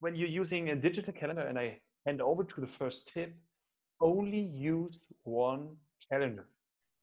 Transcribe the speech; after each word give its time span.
when 0.00 0.16
you're 0.16 0.28
using 0.28 0.70
a 0.70 0.76
digital 0.76 1.12
calendar, 1.12 1.42
and 1.42 1.58
I 1.58 1.78
hand 2.06 2.20
over 2.20 2.42
to 2.42 2.60
the 2.60 2.66
first 2.66 3.08
tip, 3.12 3.34
only 4.00 4.40
use 4.40 4.98
one 5.24 5.76
calendar. 6.10 6.46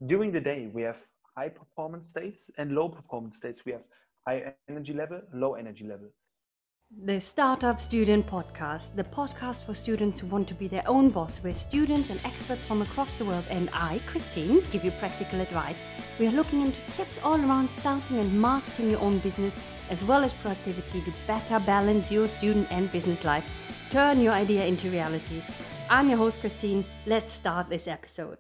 During 0.06 0.32
the 0.32 0.40
day, 0.40 0.70
we 0.74 0.82
have 0.82 0.98
high 1.36 1.50
performance 1.50 2.10
states 2.10 2.50
and 2.58 2.74
low 2.74 2.90
performance 2.90 3.38
states. 3.38 3.62
We 3.66 3.74
have 3.74 3.84
high 4.28 4.54
energy 4.68 4.94
level, 4.94 5.22
low 5.34 5.54
energy 5.54 5.86
level. 5.86 6.08
The 7.04 7.20
Startup 7.20 7.82
Student 7.82 8.28
Podcast, 8.28 8.96
the 8.96 9.04
podcast 9.04 9.66
for 9.66 9.76
students 9.76 10.20
who 10.20 10.28
want 10.28 10.48
to 10.48 10.54
be 10.54 10.70
their 10.70 10.88
own 10.88 11.10
boss, 11.10 11.40
where 11.40 11.54
students 11.54 12.10
and 12.10 12.20
experts 12.24 12.64
from 12.64 12.82
across 12.82 13.16
the 13.16 13.26
world 13.26 13.44
and 13.50 13.70
I, 13.74 14.00
Christine, 14.08 14.64
give 14.72 14.86
you 14.86 14.92
practical 14.92 15.42
advice. 15.42 15.76
We 16.18 16.28
are 16.28 16.32
looking 16.32 16.62
into 16.62 16.80
tips 16.96 17.20
all 17.22 17.40
around 17.40 17.70
starting 17.72 18.20
and 18.20 18.40
marketing 18.40 18.90
your 18.90 19.02
own 19.02 19.20
business, 19.20 19.54
as 19.90 20.04
well 20.04 20.24
as 20.24 20.34
productivity 20.34 21.02
to 21.02 21.14
better 21.26 21.60
balance 21.60 22.12
your 22.12 22.28
student 22.28 22.68
and 22.72 22.92
business 22.92 23.24
life. 23.24 23.46
Turn 23.92 24.20
your 24.20 24.34
idea 24.34 24.66
into 24.66 24.90
reality. 24.90 25.42
I'm 25.90 26.10
your 26.10 26.18
host, 26.18 26.42
Christine. 26.42 26.86
Let's 27.06 27.34
start 27.34 27.70
this 27.70 27.88
episode. 27.88 28.38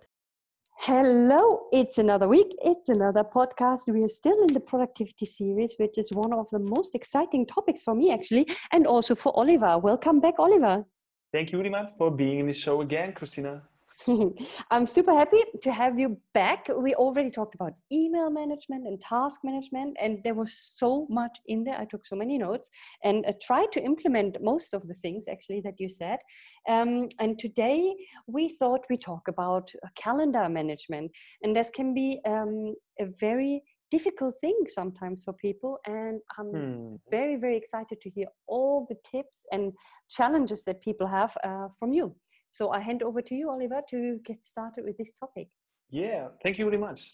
Hello, 0.80 1.68
it's 1.72 1.98
another 1.98 2.28
week, 2.28 2.54
it's 2.62 2.88
another 2.88 3.24
podcast. 3.24 3.88
We 3.88 4.04
are 4.04 4.10
still 4.10 4.40
in 4.44 4.54
the 4.54 4.60
productivity 4.60 5.26
series, 5.26 5.74
which 5.78 5.98
is 5.98 6.12
one 6.12 6.32
of 6.34 6.48
the 6.52 6.60
most 6.60 6.94
exciting 6.94 7.48
topics 7.48 7.84
for 7.84 7.96
me, 7.96 8.14
actually, 8.14 8.48
and 8.72 8.86
also 8.86 9.16
for 9.16 9.36
Oliver. 9.36 9.80
Welcome 9.80 10.20
back, 10.20 10.36
Oliver. 10.38 10.86
Thank 11.34 11.52
you 11.52 11.58
very 11.58 11.70
much 11.70 11.90
for 11.98 12.12
being 12.12 12.40
in 12.40 12.48
the 12.48 12.54
show 12.54 12.82
again, 12.82 13.14
Christina. 13.14 13.64
I'm 14.72 14.86
super 14.86 15.14
happy 15.14 15.44
to 15.62 15.72
have 15.72 15.98
you 16.00 16.18
back. 16.34 16.68
We 16.76 16.94
already 16.96 17.32
talked 17.32 17.55
about 17.55 17.74
email 17.92 18.30
management 18.30 18.86
and 18.86 19.02
task 19.02 19.42
management, 19.44 19.98
and 20.00 20.20
there 20.24 20.36
was 20.36 20.54
so 20.54 21.08
much 21.10 21.40
in 21.48 21.64
there. 21.64 21.80
I 21.80 21.86
took 21.86 22.05
so 22.05 22.16
many 22.16 22.38
notes 22.38 22.70
and 23.04 23.26
uh, 23.26 23.34
tried 23.41 23.72
to 23.74 23.84
implement 23.84 24.41
most 24.41 24.74
of 24.74 24.88
the 24.88 24.94
things 24.96 25.26
actually 25.28 25.62
that 25.62 25.80
you 25.80 25.90
said. 25.90 26.20
Um, 26.68 27.10
and 27.20 27.40
today 27.40 27.96
we 28.28 28.49
thought 28.49 28.86
we 28.90 28.98
talk 28.98 29.27
about 29.27 29.71
calendar 29.96 30.48
management, 30.48 31.12
and 31.41 31.55
this 31.55 31.70
can 31.70 31.93
be 31.93 32.21
um, 32.27 32.76
a 32.99 33.05
very 33.20 33.64
difficult 33.90 34.36
thing 34.41 34.58
sometimes 34.68 35.24
for 35.24 35.32
people 35.32 35.80
and 35.86 36.20
i'm 36.38 36.48
hmm. 36.48 36.96
very 37.10 37.38
very 37.38 37.55
excited 37.55 38.02
to 38.02 38.10
hear 38.10 38.27
all 38.46 38.86
the 38.90 38.98
tips 39.10 39.46
and 39.54 39.71
challenges 40.10 40.64
that 40.64 40.82
people 40.82 41.08
have 41.08 41.36
uh, 41.46 41.68
from 41.80 41.93
you 41.93 42.14
so 42.51 42.71
I 42.71 42.79
hand 42.79 43.03
over 43.03 43.21
to 43.21 43.35
you, 43.35 43.49
Oliver, 43.49 43.81
to 43.90 44.20
get 44.26 44.43
started 44.43 44.85
with 44.85 44.98
this 44.98 45.13
topic. 45.13 45.49
Yeah, 45.90 46.27
thank 46.43 46.57
you 46.57 46.65
very 46.65 46.77
much. 46.77 47.13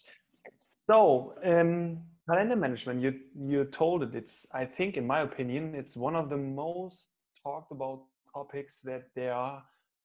So 0.86 1.34
um, 1.44 1.98
calendar 2.28 2.56
management, 2.56 3.02
you 3.02 3.20
you 3.38 3.64
told 3.66 4.02
it. 4.02 4.14
It's 4.14 4.46
I 4.52 4.64
think, 4.64 4.96
in 4.96 5.06
my 5.06 5.20
opinion, 5.20 5.74
it's 5.74 5.96
one 5.96 6.16
of 6.16 6.28
the 6.28 6.36
most 6.36 7.06
talked 7.42 7.72
about 7.72 8.02
topics 8.32 8.80
that 8.84 9.04
there 9.14 9.34
are. 9.34 9.62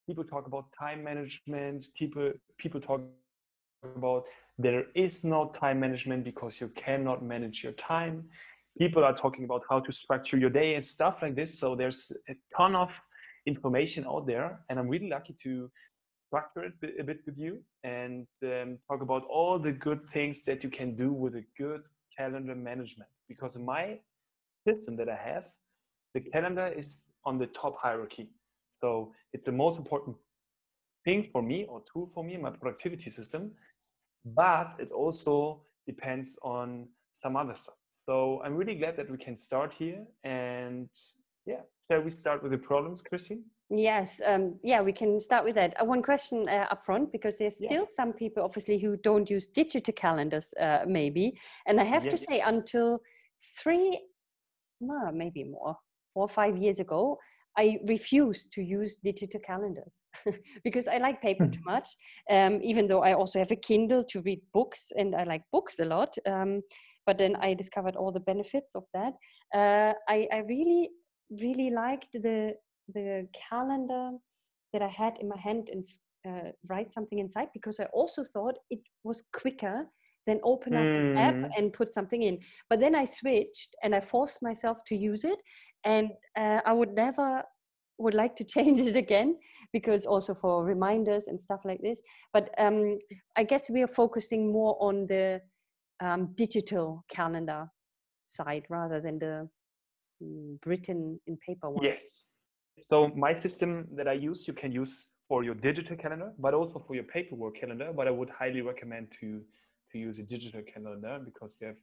People 0.08 0.24
talk 0.24 0.48
about 0.48 0.66
time 0.78 1.04
management. 1.04 1.88
People 1.98 2.32
people 2.58 2.80
talk 2.82 3.02
about 3.96 4.24
there 4.58 4.86
is 4.96 5.24
no 5.24 5.52
time 5.60 5.80
management 5.80 6.24
because 6.24 6.60
you 6.60 6.70
cannot 6.70 7.24
manage 7.24 7.64
your 7.64 7.74
time. 7.74 8.26
People 8.78 9.04
are 9.04 9.16
talking 9.16 9.44
about 9.46 9.64
how 9.70 9.80
to 9.80 9.92
structure 9.92 10.38
your 10.38 10.50
day 10.50 10.76
and 10.76 10.86
stuff 10.86 11.22
like 11.22 11.36
this. 11.36 11.60
So 11.60 11.76
there's 11.76 12.12
a 12.30 12.36
ton 12.56 12.76
of 12.76 12.90
information 13.46 14.06
out 14.06 14.28
there, 14.28 14.60
and 14.70 14.80
I'm 14.80 14.88
really 14.88 15.10
lucky 15.10 15.36
to 15.44 15.70
structure 16.28 16.64
it 16.64 16.74
a 17.00 17.04
bit 17.04 17.20
with 17.26 17.38
you 17.38 17.60
and 17.84 18.28
um, 18.44 18.78
talk 18.88 19.02
about 19.02 19.24
all 19.26 19.58
the 19.58 19.72
good 19.72 20.06
things 20.06 20.44
that 20.46 20.64
you 20.64 20.70
can 20.70 20.96
do 20.96 21.12
with 21.12 21.36
a 21.36 21.44
good 21.58 21.82
calendar 22.16 22.56
management. 22.56 23.10
Because 23.28 23.56
in 23.56 23.66
my 23.66 23.98
system 24.68 24.96
that 24.98 25.10
I 25.10 25.16
have, 25.16 25.46
the 26.14 26.22
calendar 26.22 26.68
is 26.68 27.06
on 27.26 27.38
the 27.38 27.48
top 27.48 27.78
hierarchy. 27.82 28.30
So 28.76 29.12
it's 29.34 29.46
the 29.46 29.52
most 29.52 29.78
important 29.78 30.16
thing 31.06 31.28
for 31.32 31.42
me 31.42 31.66
or 31.66 31.82
tool 31.92 32.10
for 32.14 32.24
me 32.24 32.36
in 32.36 32.42
my 32.42 32.52
productivity 32.52 33.10
system. 33.10 33.52
But 34.26 34.76
it 34.80 34.92
also 34.92 35.62
depends 35.88 36.38
on 36.44 36.88
some 37.14 37.36
other 37.36 37.56
stuff. 37.56 37.76
So 38.06 38.42
I'm 38.44 38.56
really 38.56 38.76
glad 38.76 38.98
that 38.98 39.10
we 39.10 39.18
can 39.18 39.36
start 39.36 39.74
here 39.74 40.06
and 40.24 40.90
yeah, 41.46 41.62
Shall 41.90 42.02
we 42.02 42.12
start 42.12 42.44
with 42.44 42.52
the 42.52 42.58
problems, 42.58 43.02
Christine? 43.02 43.44
Yes, 43.72 44.22
um, 44.24 44.60
yeah, 44.62 44.80
we 44.82 44.94
can 44.94 45.20
start 45.20 45.44
with 45.44 45.56
that. 45.56 45.74
Uh, 45.82 45.86
one 45.86 46.04
question 46.04 46.48
uh, 46.48 46.68
up 46.70 46.86
front, 46.86 47.12
because 47.12 47.40
there's 47.40 47.56
still 47.56 47.72
yeah. 47.72 47.86
some 47.92 48.14
people, 48.14 48.44
obviously, 48.44 48.78
who 48.78 48.96
don't 48.98 49.28
use 49.28 49.48
digital 49.48 49.94
calendars, 49.94 50.54
uh, 50.60 50.82
maybe. 50.88 51.34
And 51.66 51.80
I 51.80 51.84
have 51.86 52.06
yeah, 52.06 52.12
to 52.12 52.18
say, 52.18 52.42
until 52.42 53.00
three, 53.58 54.00
well, 54.80 55.12
maybe 55.12 55.44
more, 55.44 55.78
four 56.14 56.26
or 56.26 56.30
five 56.30 56.58
years 56.58 56.80
ago, 56.80 57.18
I 57.58 57.80
refused 57.88 58.54
to 58.54 58.62
use 58.62 58.98
digital 58.98 59.40
calendars 59.40 60.04
because 60.64 60.88
I 60.88 60.98
like 60.98 61.22
paper 61.22 61.48
too 61.48 61.60
hmm. 61.60 61.72
much. 61.72 61.88
Um, 62.30 62.60
even 62.62 62.88
though 62.88 63.02
I 63.02 63.14
also 63.14 63.40
have 63.40 63.52
a 63.52 63.56
Kindle 63.56 64.04
to 64.12 64.22
read 64.22 64.42
books 64.54 64.92
and 64.96 65.16
I 65.16 65.24
like 65.24 65.42
books 65.52 65.80
a 65.80 65.86
lot. 65.86 66.16
Um, 66.28 66.62
but 67.06 67.18
then 67.18 67.36
I 67.38 67.56
discovered 67.56 67.96
all 67.96 68.12
the 68.12 68.20
benefits 68.20 68.76
of 68.76 68.84
that. 68.94 69.14
Uh, 69.54 69.94
I, 70.08 70.28
I 70.32 70.38
really 70.48 70.92
really 71.30 71.70
liked 71.70 72.12
the 72.14 72.56
the 72.94 73.28
calendar 73.50 74.12
that 74.74 74.82
I 74.82 74.88
had 74.88 75.18
in 75.20 75.28
my 75.28 75.38
hand 75.38 75.70
and 75.72 75.86
uh, 76.28 76.52
write 76.68 76.92
something 76.92 77.20
inside 77.20 77.50
because 77.54 77.80
I 77.80 77.86
also 77.86 78.24
thought 78.24 78.56
it 78.70 78.80
was 79.04 79.24
quicker 79.34 79.88
than 80.28 80.40
open 80.44 80.76
up 80.76 80.84
mm. 80.84 81.12
an 81.12 81.18
app 81.18 81.36
hmm. 81.36 81.46
and 81.58 81.74
put 81.74 81.94
something 81.94 82.22
in. 82.22 82.38
But 82.70 82.80
then 82.80 82.94
I 82.94 83.06
switched 83.06 83.76
and 83.84 83.96
I 83.96 84.00
forced 84.00 84.44
myself 84.44 84.84
to 84.88 84.96
use 84.96 85.24
it, 85.24 85.40
and 85.86 86.12
uh, 86.38 86.62
I 86.66 86.74
would 86.74 86.94
never 86.94 87.44
would 87.98 88.14
like 88.14 88.36
to 88.38 88.44
change 88.56 88.80
it 88.80 88.96
again 88.96 89.38
because 89.74 90.06
also 90.06 90.34
for 90.34 90.64
reminders 90.64 91.28
and 91.28 91.42
stuff 91.42 91.62
like 91.66 91.82
this. 91.82 92.02
But 92.34 92.50
um, 92.58 92.98
I 93.38 93.44
guess 93.44 93.70
we 93.70 93.82
are 93.82 93.88
focusing 93.88 94.52
more 94.52 94.78
on 94.80 95.08
the 95.08 95.42
um, 96.00 96.34
digital 96.36 97.04
calendar 97.10 97.68
side 98.26 98.66
rather 98.70 99.02
than 99.02 99.20
the 99.20 99.50
written 100.66 101.20
in 101.28 101.38
paper 101.38 101.70
one. 101.70 101.84
Yes. 101.84 102.24
So 102.82 103.10
my 103.10 103.34
system 103.34 103.88
that 103.96 104.08
I 104.08 104.14
use, 104.14 104.48
you 104.48 104.54
can 104.54 104.72
use 104.72 105.06
for 105.28 105.44
your 105.44 105.56
digital 105.56 105.96
calendar, 105.96 106.32
but 106.40 106.54
also 106.54 106.84
for 106.86 106.96
your 106.96 107.04
paperwork 107.04 107.60
calendar. 107.60 107.92
But 107.96 108.08
I 108.08 108.12
would 108.12 108.30
highly 108.30 108.62
recommend 108.62 109.12
to 109.20 109.42
to 109.92 109.98
use 109.98 110.20
a 110.20 110.24
digital 110.24 110.62
calendar 110.62 111.20
because 111.24 111.58
you 111.60 111.68
have 111.68 111.76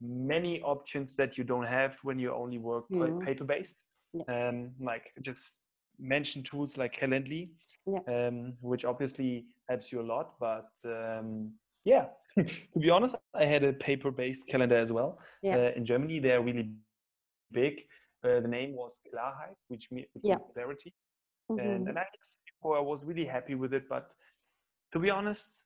many 0.00 0.62
options 0.62 1.14
that 1.16 1.36
you 1.36 1.44
don't 1.44 1.66
have 1.66 1.98
when 2.02 2.18
you 2.18 2.32
only 2.32 2.58
work 2.58 2.84
mm. 2.90 3.24
paper 3.24 3.44
based. 3.44 3.76
Yeah. 4.14 4.48
Um, 4.48 4.70
like 4.80 5.12
just 5.20 5.60
mention 5.98 6.42
tools 6.42 6.76
like 6.76 6.98
Calendly, 6.98 7.50
yeah. 7.86 8.00
um, 8.08 8.54
which 8.60 8.84
obviously 8.84 9.44
helps 9.68 9.92
you 9.92 10.00
a 10.00 10.06
lot. 10.14 10.34
But 10.40 10.70
um, 10.84 11.52
yeah, 11.84 12.06
to 12.38 12.78
be 12.78 12.90
honest, 12.90 13.14
I 13.34 13.44
had 13.44 13.64
a 13.64 13.72
paper 13.72 14.10
based 14.10 14.48
calendar 14.48 14.78
as 14.78 14.92
well. 14.92 15.18
Yeah. 15.42 15.56
Uh, 15.56 15.70
in 15.76 15.84
Germany, 15.84 16.18
they're 16.18 16.42
really 16.42 16.70
big. 17.52 17.74
Uh, 18.24 18.40
the 18.40 18.48
name 18.48 18.74
was 18.74 19.00
Klarheit, 19.06 19.56
which 19.68 19.88
means 19.90 20.08
yeah. 20.22 20.36
clarity. 20.52 20.92
Mm-hmm. 21.50 21.60
And, 21.60 21.88
and 21.88 21.98
I, 21.98 22.04
before 22.46 22.76
I 22.76 22.80
was 22.80 23.00
really 23.04 23.24
happy 23.24 23.54
with 23.54 23.72
it. 23.72 23.88
But 23.88 24.08
to 24.92 24.98
be 24.98 25.10
honest, 25.10 25.62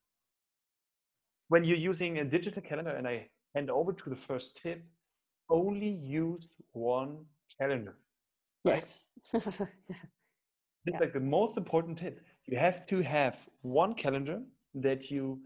when 1.49 1.65
you're 1.65 1.77
using 1.77 2.19
a 2.19 2.25
digital 2.25 2.62
calendar, 2.62 2.91
and 2.91 3.06
I 3.06 3.28
hand 3.55 3.71
over 3.71 3.93
to 3.93 4.11
the 4.11 4.17
first 4.17 4.56
tip, 4.62 4.84
only 5.50 5.89
use 5.89 6.47
one 6.72 7.25
calendar. 7.59 7.97
Yes. 8.65 9.11
Right? 9.33 9.69
It's 10.87 10.97
yeah. 10.97 11.01
like 11.01 11.15
the 11.15 11.21
most 11.21 11.56
important 11.56 11.99
tip. 11.99 12.21
You 12.47 12.59
have 12.59 12.87
to 12.89 13.01
have 13.03 13.39
one 13.62 13.95
calendar 13.95 14.43
that 14.75 15.11
you 15.11 15.41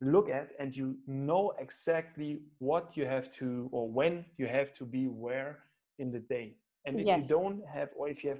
look 0.00 0.30
at 0.30 0.52
and 0.60 0.76
you 0.76 0.96
know 1.06 1.52
exactly 1.58 2.38
what 2.58 2.96
you 2.96 3.04
have 3.04 3.32
to 3.34 3.68
or 3.72 3.88
when 3.88 4.24
you 4.36 4.46
have 4.46 4.72
to 4.72 4.84
be 4.84 5.06
where 5.06 5.58
in 5.98 6.12
the 6.12 6.20
day 6.20 6.54
and 6.86 7.00
if 7.00 7.06
yes. 7.06 7.22
you 7.22 7.36
don't 7.36 7.60
have 7.66 7.88
or 7.96 8.08
if 8.08 8.22
you 8.22 8.30
have 8.30 8.38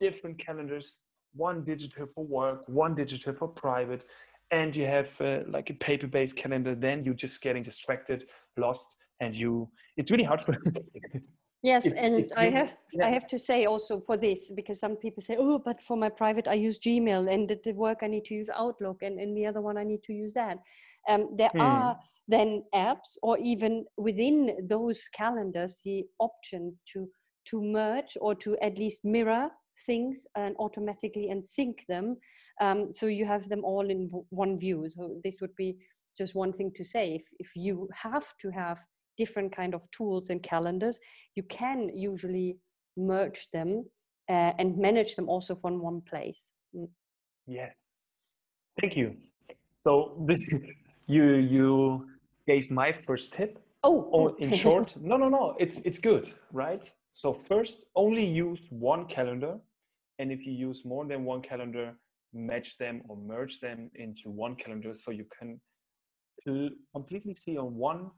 different 0.00 0.38
calendars 0.38 0.96
one 1.34 1.64
digital 1.64 2.06
for 2.14 2.24
work 2.24 2.62
one 2.68 2.94
digital 2.94 3.32
for 3.32 3.48
private 3.48 4.04
and 4.50 4.76
you 4.76 4.86
have 4.86 5.08
uh, 5.22 5.40
like 5.48 5.70
a 5.70 5.74
paper-based 5.74 6.36
calendar 6.36 6.74
then 6.74 7.02
you're 7.02 7.14
just 7.14 7.40
getting 7.40 7.62
distracted 7.62 8.26
lost 8.58 8.96
and 9.20 9.34
you 9.34 9.68
it's 9.96 10.10
really 10.10 10.24
hard 10.24 10.42
for 10.42 10.54
Yes, 11.64 11.86
and 11.86 12.30
I 12.36 12.50
have 12.50 12.76
yeah. 12.92 13.06
I 13.06 13.08
have 13.08 13.26
to 13.28 13.38
say 13.38 13.64
also 13.64 13.98
for 13.98 14.18
this 14.18 14.50
because 14.50 14.78
some 14.78 14.96
people 14.96 15.22
say, 15.22 15.36
oh, 15.38 15.58
but 15.58 15.82
for 15.82 15.96
my 15.96 16.10
private 16.10 16.46
I 16.46 16.54
use 16.54 16.78
Gmail, 16.78 17.32
and 17.32 17.48
the, 17.48 17.58
the 17.64 17.72
work 17.72 18.00
I 18.02 18.06
need 18.06 18.26
to 18.26 18.34
use 18.34 18.50
Outlook, 18.54 19.02
and 19.02 19.18
in 19.18 19.34
the 19.34 19.46
other 19.46 19.62
one 19.62 19.78
I 19.78 19.84
need 19.84 20.02
to 20.02 20.12
use 20.12 20.34
that. 20.34 20.58
Um, 21.08 21.30
there 21.38 21.48
hmm. 21.48 21.62
are 21.62 21.98
then 22.28 22.64
apps, 22.74 23.16
or 23.22 23.38
even 23.38 23.86
within 23.96 24.68
those 24.68 25.08
calendars, 25.14 25.78
the 25.82 26.04
options 26.18 26.82
to 26.92 27.08
to 27.46 27.62
merge 27.62 28.18
or 28.20 28.34
to 28.34 28.58
at 28.60 28.76
least 28.76 29.02
mirror 29.02 29.48
things 29.86 30.26
and 30.36 30.54
automatically 30.58 31.30
and 31.30 31.42
sync 31.42 31.84
them, 31.88 32.16
um, 32.60 32.92
so 32.92 33.06
you 33.06 33.24
have 33.24 33.48
them 33.48 33.64
all 33.64 33.88
in 33.88 34.10
one 34.28 34.58
view. 34.58 34.86
So 34.90 35.18
this 35.24 35.36
would 35.40 35.56
be 35.56 35.78
just 36.14 36.34
one 36.34 36.52
thing 36.52 36.72
to 36.76 36.84
say. 36.84 37.14
If 37.14 37.24
if 37.38 37.56
you 37.56 37.88
have 37.94 38.26
to 38.42 38.50
have 38.50 38.80
different 39.16 39.54
kind 39.54 39.74
of 39.74 39.88
tools 39.90 40.30
and 40.30 40.42
calendars 40.42 40.98
you 41.34 41.42
can 41.44 41.90
usually 41.94 42.58
merge 42.96 43.48
them 43.52 43.84
uh, 44.28 44.52
and 44.58 44.76
manage 44.78 45.16
them 45.16 45.28
also 45.28 45.54
from 45.54 45.82
one 45.82 46.00
place. 46.00 46.50
Mm. 46.74 46.88
Yes. 47.46 47.74
Thank 48.80 48.96
you. 48.96 49.16
So 49.80 50.24
this, 50.26 50.40
you 51.06 51.24
you 51.34 52.06
gave 52.46 52.70
my 52.70 52.92
first 52.92 53.32
tip. 53.32 53.58
Oh, 53.82 54.08
oh 54.12 54.34
in 54.38 54.52
short, 54.62 54.94
no, 55.00 55.16
no, 55.16 55.28
no. 55.28 55.56
It's 55.58 55.80
it's 55.84 55.98
good, 55.98 56.32
right? 56.52 56.90
So 57.12 57.32
first, 57.48 57.84
only 57.94 58.24
use 58.24 58.60
one 58.70 59.06
calendar, 59.06 59.58
and 60.18 60.32
if 60.32 60.46
you 60.46 60.52
use 60.52 60.84
more 60.84 61.04
than 61.04 61.24
one 61.24 61.42
calendar, 61.42 61.94
match 62.32 62.76
them 62.78 63.02
or 63.08 63.16
merge 63.16 63.60
them 63.60 63.90
into 63.94 64.30
one 64.30 64.56
calendar, 64.56 64.94
so 64.94 65.10
you 65.10 65.26
can 65.38 65.60
completely 66.92 67.34
see 67.34 67.56
on 67.56 67.74
one 67.74 68.10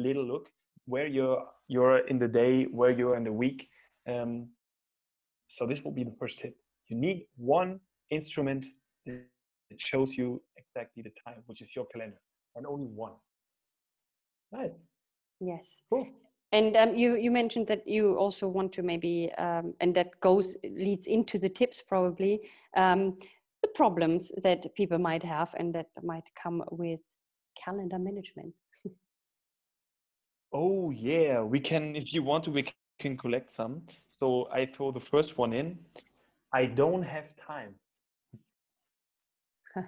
little 0.00 0.26
look 0.26 0.48
where 0.86 1.06
you're 1.06 1.44
you're 1.68 1.98
in 2.08 2.18
the 2.18 2.28
day, 2.28 2.64
where 2.64 2.90
you're 2.90 3.16
in 3.16 3.24
the 3.24 3.32
week. 3.32 3.68
Um, 4.08 4.48
so 5.48 5.66
this 5.66 5.80
will 5.84 5.92
be 5.92 6.04
the 6.04 6.16
first 6.18 6.38
tip. 6.40 6.56
You 6.88 6.96
need 6.96 7.26
one 7.36 7.80
instrument 8.10 8.64
that 9.06 9.80
shows 9.80 10.16
you 10.16 10.42
exactly 10.56 11.02
the 11.02 11.12
time, 11.24 11.42
which 11.46 11.62
is 11.62 11.68
your 11.76 11.86
calendar, 11.86 12.20
and 12.56 12.66
only 12.66 12.86
one. 12.86 13.12
Right. 14.52 14.72
Yes. 15.40 15.82
Cool. 15.90 16.08
And 16.52 16.76
um, 16.76 16.94
you 16.96 17.14
you 17.14 17.30
mentioned 17.30 17.68
that 17.68 17.86
you 17.86 18.16
also 18.16 18.48
want 18.48 18.72
to 18.72 18.82
maybe, 18.82 19.30
um, 19.38 19.74
and 19.80 19.94
that 19.94 20.18
goes 20.20 20.56
leads 20.64 21.06
into 21.06 21.38
the 21.38 21.48
tips 21.48 21.80
probably 21.80 22.40
um, 22.76 23.16
the 23.62 23.68
problems 23.68 24.32
that 24.42 24.74
people 24.74 24.98
might 24.98 25.22
have 25.22 25.54
and 25.58 25.72
that 25.74 25.86
might 26.02 26.24
come 26.42 26.64
with 26.70 27.00
calendar 27.54 27.98
management. 27.98 28.54
Oh 30.52 30.90
yeah, 30.90 31.40
we 31.42 31.60
can 31.60 31.96
if 31.96 32.12
you 32.12 32.22
want 32.22 32.44
to 32.44 32.50
we 32.50 32.64
can 32.98 33.16
collect 33.16 33.50
some. 33.50 33.82
So 34.08 34.48
I 34.52 34.66
throw 34.66 34.92
the 34.92 35.00
first 35.00 35.38
one 35.38 35.52
in. 35.52 35.78
I 36.52 36.66
don't 36.66 37.02
have 37.02 37.24
time. 37.36 37.74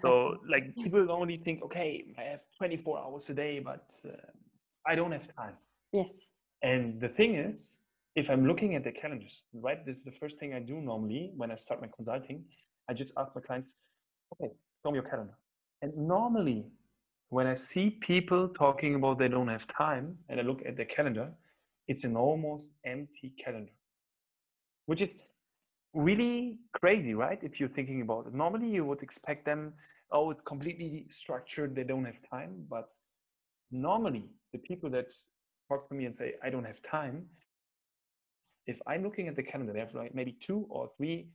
so 0.01 0.39
like 0.49 0.75
people 0.77 1.11
only 1.11 1.37
think, 1.39 1.63
okay, 1.63 2.05
I 2.19 2.23
have 2.23 2.41
24 2.57 2.99
hours 2.99 3.29
a 3.31 3.35
day, 3.35 3.61
but 3.61 3.91
uh, 4.05 4.11
I 4.87 4.95
don't 4.95 5.13
have 5.13 5.27
time. 5.37 5.55
Yes. 5.93 6.11
And 6.63 7.01
the 7.01 7.09
thing 7.09 7.35
is, 7.35 7.77
if 8.15 8.31
I'm 8.31 8.47
looking 8.47 8.75
at 8.75 8.85
the 8.85 8.93
calendars, 8.93 9.43
right, 9.55 9.85
this 9.85 9.99
is 9.99 10.05
the 10.05 10.13
first 10.13 10.39
thing 10.39 10.55
I 10.55 10.61
do 10.61 10.81
normally 10.81 11.33
when 11.37 11.51
I 11.51 11.57
start 11.57 11.81
my 11.81 11.89
consulting. 11.95 12.45
I 12.89 12.95
just 12.95 13.13
ask 13.17 13.35
my 13.35 13.41
clients, 13.41 13.69
okay, 14.35 14.53
show 14.83 14.91
me 14.91 14.97
your 14.97 15.09
calendar. 15.09 15.35
And 15.81 15.97
normally, 15.97 16.67
when 17.33 17.47
I 17.47 17.55
see 17.55 17.89
people 17.89 18.47
talking 18.47 18.95
about 18.95 19.19
they 19.19 19.27
don't 19.27 19.49
have 19.49 19.67
time 19.69 20.19
and 20.29 20.39
I 20.39 20.43
look 20.43 20.61
at 20.67 20.77
their 20.77 20.85
calendar, 20.85 21.31
it's 21.89 22.05
an 22.05 22.15
almost 22.15 22.69
empty 22.85 23.33
calendar, 23.43 23.73
which 24.85 25.01
is 25.01 25.15
really 25.95 26.59
crazy, 26.75 27.15
right? 27.15 27.39
If 27.43 27.59
you're 27.59 27.71
thinking 27.71 28.03
about 28.03 28.27
it. 28.27 28.35
Normally, 28.35 28.69
you 28.69 28.85
would 28.85 29.03
expect 29.03 29.47
them, 29.47 29.73
oh, 30.11 30.31
it's 30.31 30.43
completely 30.43 31.07
structured, 31.09 31.75
they 31.75 31.85
don't 31.85 32.05
have 32.05 32.21
time. 32.31 32.67
But 32.69 32.91
normally, 33.71 34.27
the 34.53 34.59
people 34.59 34.91
that 34.91 35.07
talk 35.71 35.89
to 35.89 35.95
me 35.95 36.05
and 36.05 36.15
say, 36.15 36.35
I 36.45 36.51
don't 36.51 36.65
have 36.65 36.83
time, 36.83 37.25
if 38.67 38.77
I'm 38.87 39.03
looking 39.03 39.27
at 39.29 39.37
the 39.37 39.43
calendar, 39.43 39.73
they 39.73 39.81
have 39.81 39.95
like 39.95 40.15
maybe 40.15 40.37
two 40.47 40.67
or 40.69 40.91
three 40.99 41.29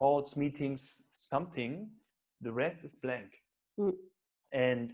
calls, 0.00 0.36
meetings, 0.36 1.02
something, 1.16 1.88
the 2.40 2.50
rest 2.50 2.78
is 2.82 2.96
blank. 2.96 3.30
Mm. 3.78 3.92
And 4.52 4.92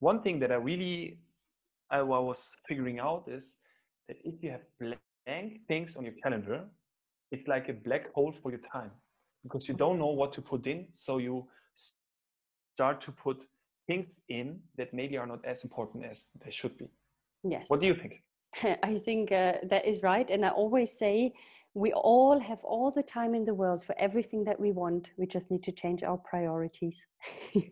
one 0.00 0.22
thing 0.22 0.38
that 0.40 0.52
I 0.52 0.56
really 0.56 1.18
I 1.90 2.02
was 2.02 2.56
figuring 2.66 2.98
out 2.98 3.24
is 3.28 3.56
that 4.08 4.16
if 4.24 4.42
you 4.42 4.50
have 4.50 4.62
blank 4.80 5.60
things 5.68 5.96
on 5.96 6.04
your 6.04 6.14
calendar, 6.22 6.64
it's 7.30 7.46
like 7.48 7.68
a 7.68 7.72
black 7.72 8.12
hole 8.12 8.32
for 8.32 8.50
your 8.50 8.60
time 8.72 8.90
because 9.42 9.68
you 9.68 9.74
don't 9.74 9.98
know 9.98 10.14
what 10.20 10.32
to 10.32 10.42
put 10.42 10.66
in. 10.66 10.86
So 10.92 11.18
you 11.18 11.46
start 12.74 13.00
to 13.02 13.12
put 13.12 13.38
things 13.86 14.22
in 14.28 14.60
that 14.76 14.92
maybe 14.92 15.16
are 15.16 15.26
not 15.26 15.44
as 15.44 15.62
important 15.62 16.04
as 16.04 16.28
they 16.44 16.50
should 16.50 16.76
be. 16.76 16.88
Yes. 17.44 17.68
What 17.68 17.80
do 17.80 17.86
you 17.86 17.94
think? 17.94 18.22
I 18.82 19.00
think 19.04 19.32
uh, 19.32 19.54
that 19.70 19.84
is 19.84 20.02
right. 20.02 20.28
And 20.30 20.44
I 20.44 20.50
always 20.50 20.96
say 20.96 21.32
we 21.74 21.92
all 21.92 22.38
have 22.38 22.60
all 22.62 22.92
the 22.92 23.02
time 23.02 23.34
in 23.34 23.44
the 23.44 23.54
world 23.54 23.84
for 23.84 23.96
everything 23.98 24.44
that 24.44 24.58
we 24.58 24.70
want. 24.70 25.10
We 25.16 25.26
just 25.26 25.50
need 25.50 25.64
to 25.64 25.72
change 25.72 26.04
our 26.04 26.16
priorities. 26.18 26.96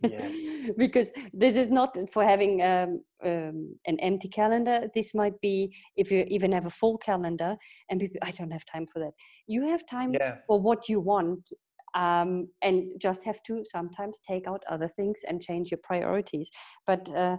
Yes. 0.02 0.36
because 0.76 1.08
this 1.32 1.54
is 1.54 1.70
not 1.70 1.96
for 2.12 2.24
having 2.24 2.62
um, 2.62 3.02
um, 3.24 3.76
an 3.86 4.00
empty 4.00 4.28
calendar. 4.28 4.88
This 4.94 5.14
might 5.14 5.40
be 5.40 5.74
if 5.96 6.10
you 6.10 6.24
even 6.28 6.50
have 6.50 6.66
a 6.66 6.70
full 6.70 6.98
calendar 6.98 7.56
and 7.90 8.00
people, 8.00 8.18
I 8.22 8.32
don't 8.32 8.50
have 8.50 8.66
time 8.66 8.86
for 8.92 8.98
that. 8.98 9.12
You 9.46 9.62
have 9.68 9.86
time 9.88 10.14
yeah. 10.14 10.38
for 10.48 10.60
what 10.60 10.88
you 10.88 11.00
want. 11.00 11.50
Um, 11.94 12.48
and 12.62 12.84
just 12.98 13.22
have 13.24 13.42
to 13.42 13.66
sometimes 13.66 14.18
take 14.26 14.48
out 14.48 14.62
other 14.66 14.88
things 14.88 15.20
and 15.28 15.42
change 15.42 15.70
your 15.70 15.80
priorities. 15.84 16.50
But 16.86 17.06
uh, 17.14 17.36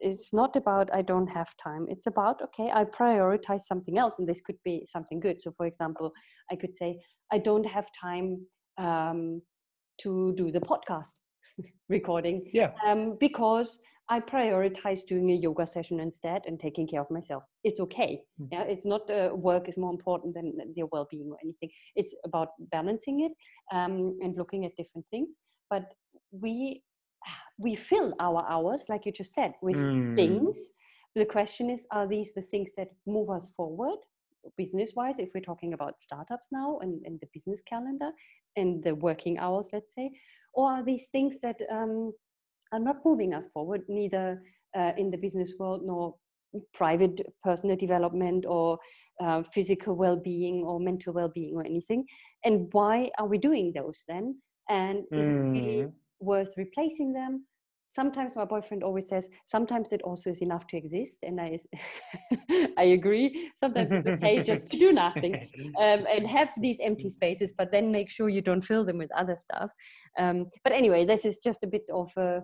it's 0.00 0.32
not 0.32 0.56
about 0.56 0.92
i 0.92 1.02
don't 1.02 1.28
have 1.28 1.50
time. 1.62 1.86
It's 1.88 2.06
about 2.06 2.42
okay 2.42 2.70
i 2.72 2.84
prioritize 2.84 3.62
something 3.62 3.98
else 3.98 4.14
and 4.18 4.28
this 4.28 4.40
could 4.40 4.58
be 4.64 4.86
something 4.86 5.20
good. 5.20 5.42
So 5.42 5.52
for 5.56 5.66
example 5.66 6.12
i 6.50 6.56
could 6.56 6.74
say 6.74 6.98
i 7.32 7.38
don't 7.38 7.66
have 7.66 7.86
time 8.00 8.46
um, 8.78 9.42
to 10.02 10.34
do 10.36 10.50
the 10.50 10.60
podcast 10.60 11.14
recording 11.88 12.50
yeah. 12.52 12.70
um, 12.86 13.16
because 13.20 13.78
i 14.10 14.20
prioritize 14.20 15.06
doing 15.06 15.30
a 15.30 15.34
yoga 15.34 15.64
session 15.64 16.00
instead 16.00 16.42
and 16.46 16.60
taking 16.60 16.86
care 16.86 17.00
of 17.00 17.10
myself. 17.10 17.42
It's 17.62 17.80
okay. 17.80 18.20
Mm-hmm. 18.40 18.54
yeah 18.54 18.62
it's 18.62 18.86
not 18.86 19.10
uh, 19.10 19.30
work 19.34 19.68
is 19.68 19.78
more 19.78 19.92
important 19.92 20.34
than 20.34 20.52
your 20.76 20.88
well-being 20.92 21.28
or 21.30 21.38
anything. 21.42 21.70
It's 21.96 22.14
about 22.24 22.48
balancing 22.72 23.20
it 23.26 23.32
um, 23.72 24.18
and 24.22 24.36
looking 24.36 24.64
at 24.66 24.76
different 24.76 25.06
things. 25.10 25.36
But 25.70 25.84
we 26.30 26.82
we 27.58 27.74
fill 27.74 28.14
our 28.20 28.44
hours, 28.48 28.84
like 28.88 29.06
you 29.06 29.12
just 29.12 29.34
said, 29.34 29.54
with 29.62 29.76
mm. 29.76 30.14
things. 30.16 30.72
The 31.14 31.24
question 31.24 31.70
is, 31.70 31.86
are 31.90 32.08
these 32.08 32.34
the 32.34 32.42
things 32.42 32.72
that 32.76 32.88
move 33.06 33.30
us 33.30 33.48
forward, 33.56 33.98
business 34.56 34.94
wise, 34.96 35.18
if 35.18 35.30
we're 35.34 35.40
talking 35.40 35.72
about 35.72 36.00
startups 36.00 36.48
now 36.50 36.78
and, 36.80 37.00
and 37.06 37.20
the 37.20 37.28
business 37.32 37.62
calendar 37.62 38.10
and 38.56 38.82
the 38.82 38.94
working 38.94 39.38
hours, 39.38 39.68
let's 39.72 39.94
say? 39.94 40.10
Or 40.52 40.70
are 40.70 40.84
these 40.84 41.06
things 41.12 41.38
that 41.40 41.60
um, 41.70 42.12
are 42.72 42.80
not 42.80 43.04
moving 43.04 43.32
us 43.32 43.48
forward, 43.48 43.82
neither 43.88 44.42
uh, 44.76 44.92
in 44.96 45.10
the 45.10 45.16
business 45.16 45.52
world 45.58 45.82
nor 45.84 46.16
private 46.72 47.20
personal 47.42 47.76
development 47.76 48.44
or 48.46 48.78
uh, 49.20 49.42
physical 49.42 49.96
well-being 49.96 50.62
or 50.62 50.78
mental 50.78 51.12
well-being 51.12 51.56
or 51.56 51.64
anything 51.64 52.04
and 52.44 52.68
why 52.72 53.10
are 53.18 53.26
we 53.26 53.38
doing 53.38 53.72
those 53.72 54.04
then 54.06 54.38
and 54.68 55.04
is 55.10 55.26
mm. 55.26 55.30
it 55.30 55.34
really 55.34 55.82
mm 55.82 55.92
worth 56.20 56.54
replacing 56.56 57.12
them. 57.12 57.46
Sometimes 57.88 58.34
my 58.34 58.44
boyfriend 58.44 58.82
always 58.82 59.08
says 59.08 59.28
sometimes 59.44 59.92
it 59.92 60.02
also 60.02 60.30
is 60.30 60.42
enough 60.42 60.66
to 60.66 60.76
exist 60.76 61.18
and 61.22 61.40
i 61.40 61.56
i 62.76 62.84
agree. 62.98 63.50
Sometimes 63.56 63.92
it's 63.92 64.08
okay 64.08 64.42
just 64.42 64.70
to 64.72 64.78
do 64.78 64.92
nothing 64.92 65.34
um, 65.78 66.04
and 66.10 66.26
have 66.26 66.50
these 66.58 66.78
empty 66.82 67.08
spaces 67.08 67.52
but 67.56 67.70
then 67.70 67.92
make 67.92 68.10
sure 68.10 68.28
you 68.28 68.42
don't 68.42 68.62
fill 68.62 68.84
them 68.84 68.98
with 68.98 69.12
other 69.12 69.36
stuff. 69.36 69.70
Um, 70.18 70.46
but 70.64 70.72
anyway 70.72 71.04
this 71.04 71.24
is 71.24 71.38
just 71.38 71.62
a 71.62 71.68
bit 71.68 71.84
of 71.92 72.10
a, 72.16 72.42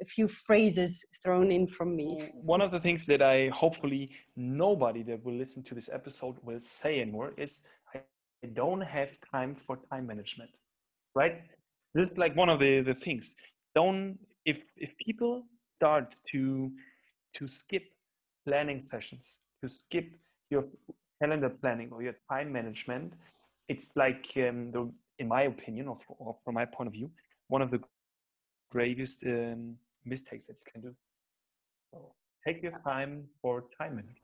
a 0.00 0.04
few 0.04 0.28
phrases 0.28 1.04
thrown 1.22 1.50
in 1.50 1.66
from 1.66 1.96
me. 1.96 2.30
One 2.34 2.60
of 2.60 2.70
the 2.70 2.80
things 2.80 3.06
that 3.06 3.22
i 3.22 3.48
hopefully 3.48 4.10
nobody 4.36 5.02
that 5.02 5.24
will 5.24 5.34
listen 5.34 5.64
to 5.64 5.74
this 5.74 5.88
episode 5.92 6.36
will 6.42 6.60
say 6.60 7.00
anymore 7.00 7.32
is 7.36 7.62
i 7.94 7.98
don't 8.54 8.80
have 8.80 9.10
time 9.32 9.54
for 9.66 9.78
time 9.90 10.06
management 10.06 10.50
right 11.14 11.42
this 11.94 12.10
is 12.10 12.18
like 12.18 12.34
one 12.36 12.48
of 12.48 12.58
the 12.60 12.80
the 12.80 12.94
things. 12.94 13.34
Don't 13.74 14.18
if 14.44 14.62
if 14.76 14.90
people 14.98 15.44
start 15.76 16.14
to 16.32 16.70
to 17.36 17.46
skip 17.46 17.84
planning 18.46 18.82
sessions 18.82 19.24
to 19.62 19.68
skip 19.68 20.06
your 20.50 20.64
calendar 21.20 21.50
planning 21.50 21.90
or 21.92 22.02
your 22.02 22.14
time 22.30 22.52
management 22.52 23.12
it's 23.68 23.92
like 23.94 24.26
um, 24.36 24.72
the, 24.72 24.90
in 25.18 25.28
my 25.28 25.42
opinion 25.42 25.86
or, 25.88 25.98
or, 26.18 26.36
from 26.44 26.54
my 26.54 26.64
point 26.64 26.88
of 26.88 26.92
view 26.92 27.10
one 27.48 27.62
of 27.62 27.70
the 27.70 27.80
gravest 28.70 29.18
um, 29.26 29.76
mistakes 30.04 30.46
that 30.46 30.56
you 30.60 30.72
can 30.72 30.80
do. 30.82 30.94
So 31.92 32.12
take 32.46 32.62
your 32.62 32.78
time 32.84 33.28
for 33.42 33.64
time 33.78 33.96
management 33.96 34.19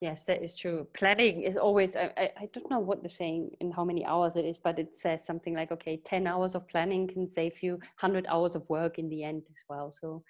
Yes, 0.00 0.24
that 0.24 0.42
is 0.42 0.54
true. 0.54 0.86
Planning 0.92 1.42
is 1.42 1.56
always, 1.56 1.96
I, 1.96 2.12
I, 2.18 2.30
I, 2.40 2.48
don't 2.52 2.70
know 2.70 2.80
what 2.80 3.02
the 3.02 3.08
saying 3.08 3.52
in 3.60 3.72
how 3.72 3.82
many 3.82 4.04
hours 4.04 4.36
it 4.36 4.44
is, 4.44 4.58
but 4.58 4.78
it 4.78 4.94
says 4.94 5.24
something 5.24 5.54
like, 5.54 5.72
okay, 5.72 5.96
10 6.04 6.26
hours 6.26 6.54
of 6.54 6.68
planning 6.68 7.08
can 7.08 7.30
save 7.30 7.62
you 7.62 7.72
100 7.76 8.26
hours 8.28 8.54
of 8.54 8.68
work 8.68 8.98
in 8.98 9.08
the 9.08 9.24
end 9.24 9.44
as 9.50 9.56
well. 9.70 9.90
So, 9.90 10.22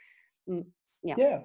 mm, 0.48 0.64
yeah. 1.02 1.16
Yeah. 1.18 1.40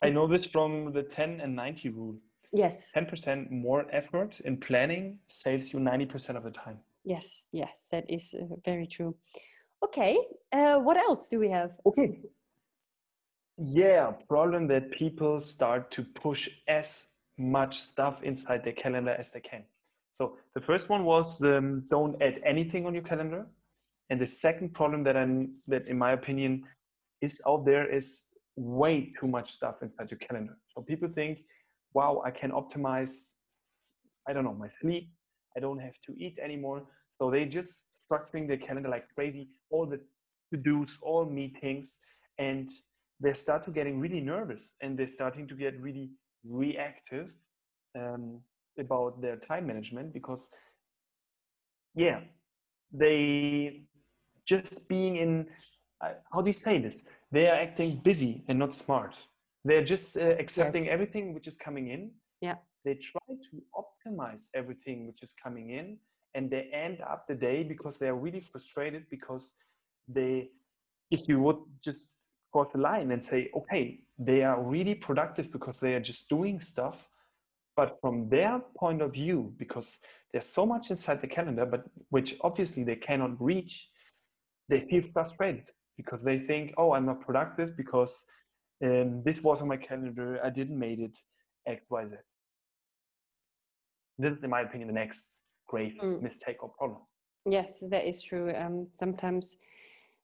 I 0.00 0.08
know 0.08 0.26
this 0.26 0.46
from 0.46 0.92
the 0.92 1.02
10 1.02 1.40
and 1.40 1.54
90 1.54 1.90
rule. 1.90 2.16
Yes. 2.52 2.90
10% 2.96 3.50
more 3.50 3.84
effort 3.92 4.40
in 4.40 4.56
planning 4.56 5.18
saves 5.26 5.72
you 5.72 5.78
90% 5.78 6.36
of 6.36 6.44
the 6.44 6.50
time. 6.50 6.78
Yes, 7.04 7.48
yes, 7.52 7.88
that 7.90 8.08
is 8.08 8.34
uh, 8.34 8.54
very 8.64 8.86
true. 8.86 9.14
Okay, 9.84 10.18
uh, 10.52 10.78
what 10.78 10.96
else 10.96 11.28
do 11.28 11.38
we 11.38 11.50
have? 11.50 11.72
Okay. 11.84 12.20
Yeah, 13.58 14.12
problem 14.28 14.68
that 14.68 14.90
people 14.90 15.42
start 15.42 15.90
to 15.92 16.02
push 16.02 16.48
as 16.68 17.06
much 17.38 17.80
stuff 17.80 18.22
inside 18.22 18.64
their 18.64 18.72
calendar 18.72 19.12
as 19.18 19.30
they 19.32 19.40
can. 19.40 19.62
So 20.12 20.36
the 20.54 20.60
first 20.60 20.88
one 20.88 21.04
was 21.04 21.42
um, 21.42 21.84
don't 21.88 22.20
add 22.20 22.40
anything 22.44 22.86
on 22.86 22.94
your 22.94 23.04
calendar. 23.04 23.46
And 24.10 24.20
the 24.20 24.26
second 24.26 24.74
problem 24.74 25.04
that 25.04 25.16
I'm 25.16 25.48
that 25.68 25.86
in 25.86 25.98
my 25.98 26.12
opinion 26.12 26.64
is 27.20 27.40
out 27.46 27.64
there 27.64 27.86
is 27.92 28.24
way 28.56 29.12
too 29.20 29.28
much 29.28 29.54
stuff 29.54 29.76
inside 29.82 30.10
your 30.10 30.18
calendar. 30.18 30.56
So 30.74 30.82
people 30.82 31.08
think, 31.14 31.38
wow, 31.94 32.22
I 32.24 32.30
can 32.30 32.50
optimize, 32.50 33.34
I 34.28 34.32
don't 34.32 34.44
know, 34.44 34.54
my 34.54 34.70
sleep. 34.80 35.10
I 35.56 35.60
don't 35.60 35.78
have 35.78 35.94
to 36.06 36.12
eat 36.18 36.38
anymore. 36.42 36.82
So 37.18 37.30
they 37.30 37.44
just 37.44 37.84
structuring 38.00 38.46
their 38.48 38.56
calendar 38.56 38.88
like 38.88 39.06
crazy, 39.14 39.48
all 39.70 39.86
the 39.86 40.00
to-dos, 40.52 40.96
all 41.02 41.26
meetings, 41.26 41.98
and 42.38 42.70
they 43.20 43.34
start 43.34 43.62
to 43.64 43.70
getting 43.70 43.98
really 43.98 44.20
nervous 44.20 44.62
and 44.80 44.98
they're 44.98 45.08
starting 45.08 45.46
to 45.48 45.54
get 45.54 45.80
really 45.80 46.10
reactive 46.44 47.30
um, 47.98 48.40
about 48.78 49.20
their 49.20 49.36
time 49.36 49.66
management 49.66 50.12
because 50.12 50.48
yeah 51.94 52.20
they 52.92 53.82
just 54.46 54.88
being 54.88 55.16
in 55.16 55.46
uh, 56.00 56.10
how 56.32 56.40
do 56.40 56.48
you 56.48 56.52
say 56.52 56.78
this? 56.78 57.02
They 57.32 57.48
are 57.48 57.56
acting 57.56 58.00
busy 58.04 58.44
and 58.48 58.58
not 58.58 58.74
smart. 58.74 59.16
They're 59.64 59.84
just 59.84 60.16
uh, 60.16 60.36
accepting 60.38 60.84
yes. 60.84 60.92
everything 60.92 61.34
which 61.34 61.46
is 61.48 61.56
coming 61.56 61.88
in. 61.88 62.10
Yeah. 62.40 62.56
They 62.84 62.94
try 62.94 63.26
to 63.28 63.62
optimize 63.74 64.46
everything 64.54 65.06
which 65.06 65.22
is 65.22 65.34
coming 65.42 65.70
in 65.70 65.98
and 66.34 66.50
they 66.50 66.70
end 66.72 67.00
up 67.00 67.26
the 67.26 67.34
day 67.34 67.64
because 67.64 67.98
they 67.98 68.08
are 68.08 68.14
really 68.14 68.40
frustrated 68.40 69.04
because 69.10 69.52
they 70.06 70.50
if 71.10 71.26
you 71.26 71.40
would 71.40 71.56
just 71.82 72.14
cross 72.52 72.68
the 72.72 72.78
line 72.78 73.10
and 73.12 73.22
say 73.22 73.50
okay 73.54 74.00
they 74.18 74.42
are 74.42 74.60
really 74.62 74.94
productive 74.94 75.52
because 75.52 75.78
they 75.78 75.94
are 75.94 76.00
just 76.00 76.28
doing 76.28 76.60
stuff. 76.60 77.08
But 77.76 77.98
from 78.00 78.28
their 78.28 78.60
point 78.76 79.02
of 79.02 79.12
view 79.12 79.54
because 79.56 79.98
there's 80.32 80.46
so 80.46 80.66
much 80.66 80.90
inside 80.90 81.20
the 81.20 81.28
calendar 81.28 81.64
but 81.64 81.84
which 82.10 82.36
obviously 82.40 82.82
they 82.82 82.96
cannot 82.96 83.40
reach 83.40 83.88
they 84.68 84.80
feel 84.90 85.04
frustrated 85.12 85.64
because 85.96 86.22
they 86.22 86.40
think 86.40 86.74
oh 86.76 86.92
i'm 86.92 87.06
not 87.06 87.20
productive 87.20 87.76
because 87.76 88.24
um, 88.84 89.22
this 89.24 89.42
was 89.42 89.60
on 89.62 89.68
my 89.68 89.76
calendar 89.76 90.38
i 90.44 90.50
didn't 90.50 90.78
made 90.78 91.00
it 91.00 91.16
xyz 91.66 92.18
this 94.18 94.36
is 94.36 94.42
in 94.42 94.50
my 94.50 94.62
opinion 94.62 94.88
the 94.88 94.92
next 94.92 95.38
grave 95.68 95.94
mm. 96.02 96.20
mistake 96.20 96.62
or 96.62 96.70
problem. 96.70 97.00
Yes 97.46 97.82
that 97.90 98.06
is 98.06 98.20
true. 98.20 98.54
Um, 98.54 98.88
sometimes 98.92 99.56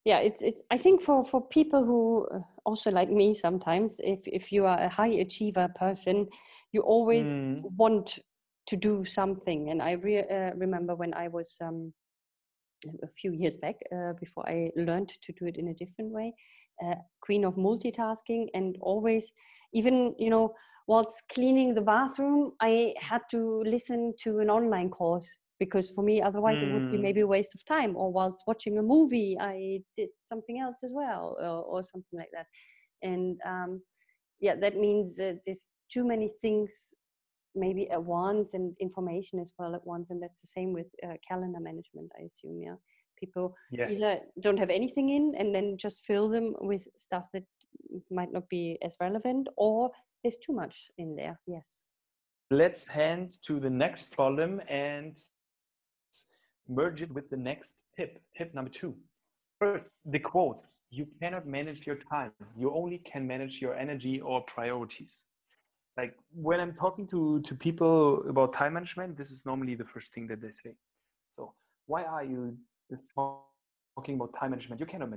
yeah 0.04 0.18
it's, 0.18 0.42
it's 0.42 0.60
i 0.70 0.76
think 0.76 1.00
for 1.00 1.24
for 1.24 1.40
people 1.48 1.84
who 1.84 2.26
uh, 2.26 2.40
also 2.64 2.90
like 2.90 3.10
me 3.10 3.34
sometimes 3.34 4.00
if 4.04 4.20
if 4.26 4.52
you 4.52 4.66
are 4.66 4.78
a 4.80 4.88
high 4.88 5.14
achiever 5.24 5.68
person 5.76 6.26
you 6.72 6.80
always 6.82 7.26
mm. 7.26 7.62
want 7.76 8.18
to 8.66 8.76
do 8.76 9.04
something. 9.04 9.70
And 9.70 9.82
i 9.82 9.92
re- 9.92 10.26
uh, 10.28 10.52
remember 10.56 10.94
when 10.94 11.14
i 11.14 11.28
was 11.28 11.56
um, 11.60 11.92
a 13.02 13.06
few 13.08 13.32
years 13.32 13.56
back 13.56 13.76
uh, 13.92 14.12
before 14.20 14.48
i 14.48 14.70
learned 14.76 15.10
to 15.22 15.32
do 15.32 15.46
it 15.46 15.56
in 15.56 15.68
a 15.68 15.74
different 15.74 16.10
way 16.10 16.34
uh, 16.84 16.96
queen 17.20 17.44
of 17.44 17.54
multitasking. 17.54 18.48
And 18.54 18.76
always 18.80 19.32
even 19.72 20.14
you 20.18 20.30
know 20.30 20.54
whilst 20.86 21.22
cleaning 21.32 21.74
the 21.74 21.80
bathroom 21.80 22.52
i 22.60 22.94
had 22.98 23.22
to 23.30 23.62
listen 23.64 24.14
to 24.18 24.40
an 24.40 24.50
online 24.50 24.90
course 24.90 25.30
because 25.58 25.90
for 25.90 26.02
me 26.02 26.20
otherwise 26.20 26.60
mm. 26.60 26.68
it 26.68 26.72
would 26.72 26.90
be 26.90 26.96
hmm. 26.96 27.02
maybe 27.02 27.20
a 27.20 27.26
waste 27.26 27.54
of 27.54 27.64
time 27.64 27.96
or 27.96 28.12
whilst 28.12 28.42
watching 28.46 28.78
a 28.78 28.82
movie 28.82 29.36
i 29.40 29.80
did 29.96 30.08
something 30.24 30.58
else 30.60 30.78
as 30.82 30.92
well 30.92 31.36
or, 31.40 31.78
or 31.78 31.82
something 31.82 32.18
like 32.18 32.30
that 32.32 32.46
and 33.02 33.38
um, 33.44 33.80
yeah 34.40 34.54
that 34.56 34.76
means 34.76 35.20
uh, 35.20 35.34
there's 35.44 35.70
too 35.92 36.04
many 36.04 36.30
things 36.40 36.94
maybe 37.54 37.88
at 37.90 38.02
once 38.02 38.54
and 38.54 38.74
information 38.80 39.38
as 39.38 39.52
well 39.58 39.74
at 39.74 39.86
once 39.86 40.10
and 40.10 40.22
that's 40.22 40.40
the 40.40 40.46
same 40.46 40.72
with 40.72 40.86
uh, 41.04 41.14
calendar 41.26 41.60
management 41.60 42.10
i 42.18 42.24
assume 42.24 42.60
yeah 42.60 42.74
people 43.18 43.54
yes. 43.70 43.92
either 43.92 44.18
don't 44.40 44.58
have 44.58 44.70
anything 44.70 45.10
in 45.10 45.34
and 45.38 45.54
then 45.54 45.76
just 45.78 46.04
fill 46.04 46.28
them 46.28 46.54
with 46.62 46.82
stuff 46.96 47.24
that 47.32 47.44
might 48.10 48.32
not 48.32 48.48
be 48.48 48.76
as 48.82 48.96
relevant 49.00 49.48
or 49.56 49.90
there's 50.22 50.38
too 50.38 50.52
much 50.52 50.90
in 50.98 51.14
there 51.14 51.38
yes 51.46 51.84
let's 52.50 52.86
hand 52.86 53.38
to 53.46 53.60
the 53.60 53.70
next 53.70 54.10
problem 54.10 54.60
and 54.68 55.16
merge 56.68 57.02
it 57.02 57.12
with 57.12 57.28
the 57.30 57.36
next 57.36 57.74
tip, 57.96 58.20
tip 58.36 58.54
number 58.54 58.70
two. 58.70 58.94
First, 59.60 59.88
the 60.04 60.18
quote, 60.18 60.62
you 60.90 61.06
cannot 61.20 61.46
manage 61.46 61.86
your 61.86 61.96
time. 61.96 62.32
You 62.56 62.72
only 62.74 62.98
can 62.98 63.26
manage 63.26 63.60
your 63.60 63.74
energy 63.74 64.20
or 64.20 64.42
priorities. 64.42 65.18
Like 65.96 66.14
when 66.34 66.60
I'm 66.60 66.74
talking 66.74 67.06
to, 67.08 67.40
to 67.42 67.54
people 67.54 68.24
about 68.28 68.52
time 68.52 68.74
management, 68.74 69.16
this 69.16 69.30
is 69.30 69.44
normally 69.46 69.74
the 69.74 69.84
first 69.84 70.12
thing 70.12 70.26
that 70.28 70.40
they 70.40 70.50
say. 70.50 70.74
So 71.32 71.52
why 71.86 72.04
are 72.04 72.24
you 72.24 72.56
talking 73.14 73.46
about 73.46 73.70
time 73.78 73.90
management? 74.06 74.20
You 74.36 74.36
cannot 74.36 74.60
manage 74.60 74.84
your 74.86 74.94
time, 74.94 75.16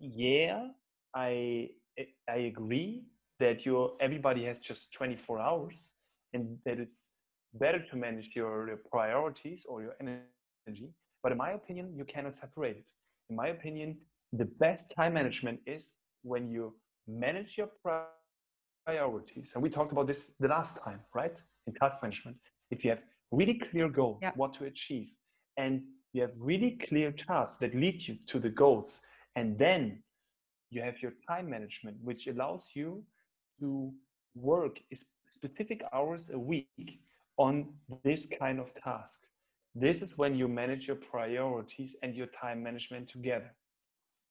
yeah, 0.00 0.68
I 1.14 1.68
I 2.28 2.36
agree 2.52 3.04
that 3.40 3.66
your 3.66 3.92
everybody 4.00 4.44
has 4.44 4.60
just 4.60 4.92
24 4.92 5.40
hours 5.40 5.74
and 6.32 6.58
that 6.64 6.78
it's 6.78 7.06
better 7.54 7.80
to 7.90 7.96
manage 7.96 8.30
your, 8.34 8.68
your 8.68 8.76
priorities 8.76 9.64
or 9.68 9.82
your 9.82 9.94
energy. 10.00 10.90
But 11.22 11.32
in 11.32 11.38
my 11.38 11.52
opinion 11.52 11.92
you 11.96 12.04
cannot 12.04 12.36
separate 12.36 12.76
it. 12.76 12.84
In 13.30 13.36
my 13.36 13.48
opinion 13.48 13.96
the 14.32 14.44
best 14.44 14.92
time 14.96 15.14
management 15.14 15.58
is 15.66 15.96
when 16.22 16.48
you 16.48 16.74
manage 17.08 17.58
your 17.58 17.70
priorities. 18.86 19.52
And 19.54 19.62
we 19.62 19.70
talked 19.70 19.90
about 19.90 20.06
this 20.06 20.32
the 20.38 20.48
last 20.48 20.78
time 20.84 21.00
right? 21.14 21.34
In 21.66 21.74
task 21.74 22.02
management. 22.02 22.36
If 22.70 22.84
you 22.84 22.90
have 22.90 23.00
really 23.32 23.60
clear 23.70 23.88
goals 23.88 24.18
yeah. 24.22 24.32
what 24.36 24.52
to 24.54 24.64
achieve 24.66 25.08
and 25.56 25.82
you 26.12 26.22
have 26.22 26.32
really 26.38 26.78
clear 26.88 27.10
tasks 27.12 27.56
that 27.58 27.74
lead 27.74 28.06
you 28.06 28.16
to 28.26 28.38
the 28.38 28.50
goals 28.50 29.00
and 29.36 29.58
then 29.58 30.02
you 30.70 30.82
have 30.82 31.00
your 31.02 31.12
time 31.28 31.48
management 31.48 31.96
which 32.02 32.26
allows 32.26 32.70
you 32.74 33.02
to 33.60 33.92
work 34.34 34.80
specific 35.28 35.82
hours 35.92 36.22
a 36.32 36.38
week 36.38 37.00
on 37.36 37.68
this 38.04 38.26
kind 38.38 38.58
of 38.58 38.74
task. 38.74 39.20
This 39.74 40.02
is 40.02 40.18
when 40.18 40.34
you 40.34 40.48
manage 40.48 40.86
your 40.86 40.96
priorities 40.96 41.96
and 42.02 42.14
your 42.14 42.26
time 42.26 42.62
management 42.62 43.08
together. 43.08 43.50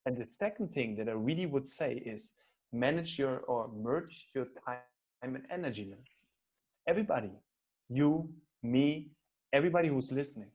And 0.06 0.18
the 0.18 0.26
second 0.26 0.74
thing 0.74 0.96
that 0.98 1.08
I 1.08 1.14
really 1.14 1.46
would 1.46 1.68
say 1.68 1.94
is 2.06 2.30
manage 2.74 3.18
your 3.18 3.40
or 3.40 3.70
merge 3.74 4.28
your 4.36 4.46
time 4.66 4.78
and 5.24 5.42
energy. 5.52 5.96
Everybody, 6.88 7.32
you, 7.90 8.30
me, 8.64 9.08
everybody 9.54 9.88
who's 9.88 10.12
listening, 10.12 10.50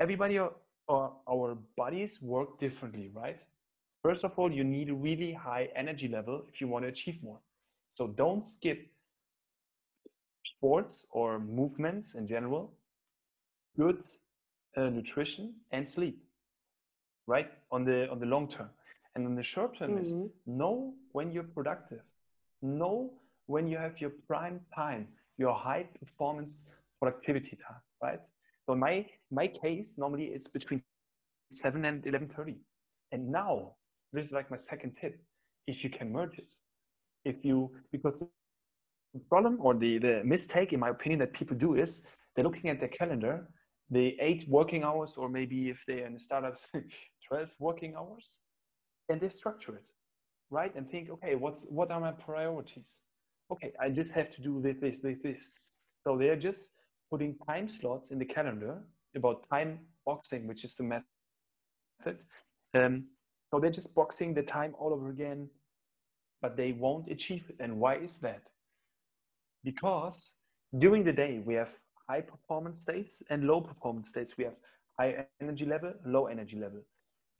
everybody 0.00 0.38
or, 0.38 0.52
or 0.88 1.12
our 1.28 1.56
bodies 1.76 2.20
work 2.22 2.58
differently, 2.58 3.10
right? 3.14 3.42
First 4.02 4.24
of 4.24 4.38
all, 4.38 4.52
you 4.52 4.64
need 4.64 4.88
a 4.90 4.94
really 4.94 5.32
high 5.32 5.68
energy 5.74 6.08
level 6.08 6.42
if 6.48 6.60
you 6.60 6.68
want 6.68 6.84
to 6.84 6.88
achieve 6.88 7.22
more. 7.22 7.38
So 7.96 8.08
don't 8.08 8.44
skip 8.44 8.86
sports 10.44 11.06
or 11.10 11.38
movements 11.38 12.14
in 12.14 12.28
general, 12.28 12.74
good 13.78 14.04
uh, 14.76 14.90
nutrition 14.90 15.54
and 15.72 15.88
sleep, 15.88 16.22
right? 17.26 17.50
On 17.70 17.84
the 17.84 18.08
on 18.10 18.20
the 18.20 18.26
long 18.26 18.48
term. 18.48 18.68
And 19.14 19.26
on 19.26 19.34
the 19.34 19.42
short 19.42 19.78
term 19.78 19.92
mm-hmm. 19.92 20.04
is 20.04 20.30
know 20.46 20.92
when 21.12 21.32
you're 21.32 21.50
productive. 21.58 22.02
Know 22.60 23.14
when 23.46 23.66
you 23.66 23.78
have 23.78 23.98
your 23.98 24.12
prime 24.28 24.60
time, 24.74 25.08
your 25.38 25.54
high 25.54 25.84
performance 25.98 26.66
productivity 27.00 27.56
time, 27.66 27.80
right? 28.02 28.20
So 28.66 28.74
in 28.74 28.78
my 28.78 29.06
my 29.30 29.46
case, 29.46 29.96
normally 29.96 30.26
it's 30.26 30.48
between 30.48 30.82
7 31.50 31.84
and 31.86 32.02
11.30. 32.04 32.56
And 33.12 33.30
now, 33.30 33.72
this 34.12 34.26
is 34.26 34.32
like 34.32 34.50
my 34.50 34.56
second 34.56 34.96
tip. 35.00 35.18
If 35.66 35.82
you 35.82 35.90
can 35.90 36.12
merge 36.12 36.38
it, 36.38 36.48
if 37.26 37.44
you 37.44 37.70
because 37.92 38.16
the 38.18 39.20
problem 39.28 39.58
or 39.60 39.74
the, 39.74 39.98
the 39.98 40.22
mistake 40.24 40.72
in 40.72 40.80
my 40.80 40.90
opinion 40.90 41.18
that 41.18 41.32
people 41.32 41.56
do 41.56 41.74
is 41.74 42.06
they're 42.34 42.44
looking 42.44 42.70
at 42.70 42.80
their 42.80 42.88
calendar 42.88 43.48
the 43.90 44.16
eight 44.20 44.48
working 44.48 44.82
hours 44.84 45.14
or 45.16 45.28
maybe 45.28 45.68
if 45.70 45.78
they're 45.86 46.06
in 46.06 46.18
startups 46.18 46.68
12 47.28 47.54
working 47.58 47.94
hours 47.96 48.38
and 49.08 49.20
they 49.20 49.28
structure 49.28 49.76
it 49.76 49.84
right? 50.50 50.74
And 50.76 50.88
think 50.90 51.10
okay 51.10 51.34
what's 51.34 51.64
what 51.64 51.90
are 51.90 52.00
my 52.00 52.12
priorities? 52.12 53.00
Okay 53.50 53.72
i 53.80 53.88
just 53.88 54.10
have 54.12 54.30
to 54.36 54.42
do 54.42 54.60
this 54.62 54.76
this 54.80 54.98
this 55.02 55.18
this. 55.22 55.48
So 56.04 56.16
they're 56.16 56.42
just 56.48 56.68
putting 57.10 57.36
time 57.48 57.68
slots 57.68 58.10
in 58.10 58.18
the 58.18 58.24
calendar 58.24 58.78
about 59.16 59.48
time 59.50 59.80
boxing 60.04 60.46
which 60.46 60.64
is 60.64 60.76
the 60.76 60.84
method. 60.84 61.06
Um, 62.74 63.04
so 63.50 63.60
they're 63.60 63.70
just 63.70 63.94
boxing 63.94 64.34
the 64.34 64.42
time 64.42 64.74
all 64.78 64.92
over 64.92 65.10
again 65.10 65.48
but 66.46 66.56
they 66.56 66.70
won't 66.70 67.10
achieve 67.10 67.44
it. 67.48 67.56
And 67.58 67.80
why 67.80 67.96
is 67.96 68.18
that? 68.18 68.42
Because 69.64 70.30
during 70.78 71.02
the 71.02 71.12
day, 71.12 71.42
we 71.44 71.54
have 71.54 71.70
high 72.08 72.20
performance 72.20 72.80
states 72.82 73.20
and 73.30 73.48
low 73.48 73.60
performance 73.60 74.10
states. 74.10 74.34
We 74.38 74.44
have 74.44 74.54
high 74.96 75.26
energy 75.40 75.64
level, 75.64 75.92
low 76.04 76.26
energy 76.26 76.56
level. 76.56 76.82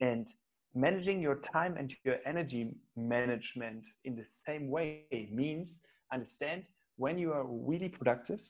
And 0.01 0.27
managing 0.75 1.21
your 1.21 1.39
time 1.53 1.77
and 1.77 1.93
your 2.03 2.17
energy 2.25 2.75
management 2.97 3.85
in 4.03 4.17
the 4.17 4.25
same 4.25 4.69
way 4.69 5.05
means 5.31 5.79
understand 6.11 6.63
when 6.97 7.17
you 7.17 7.31
are 7.31 7.45
really 7.45 7.87
productive 7.87 8.41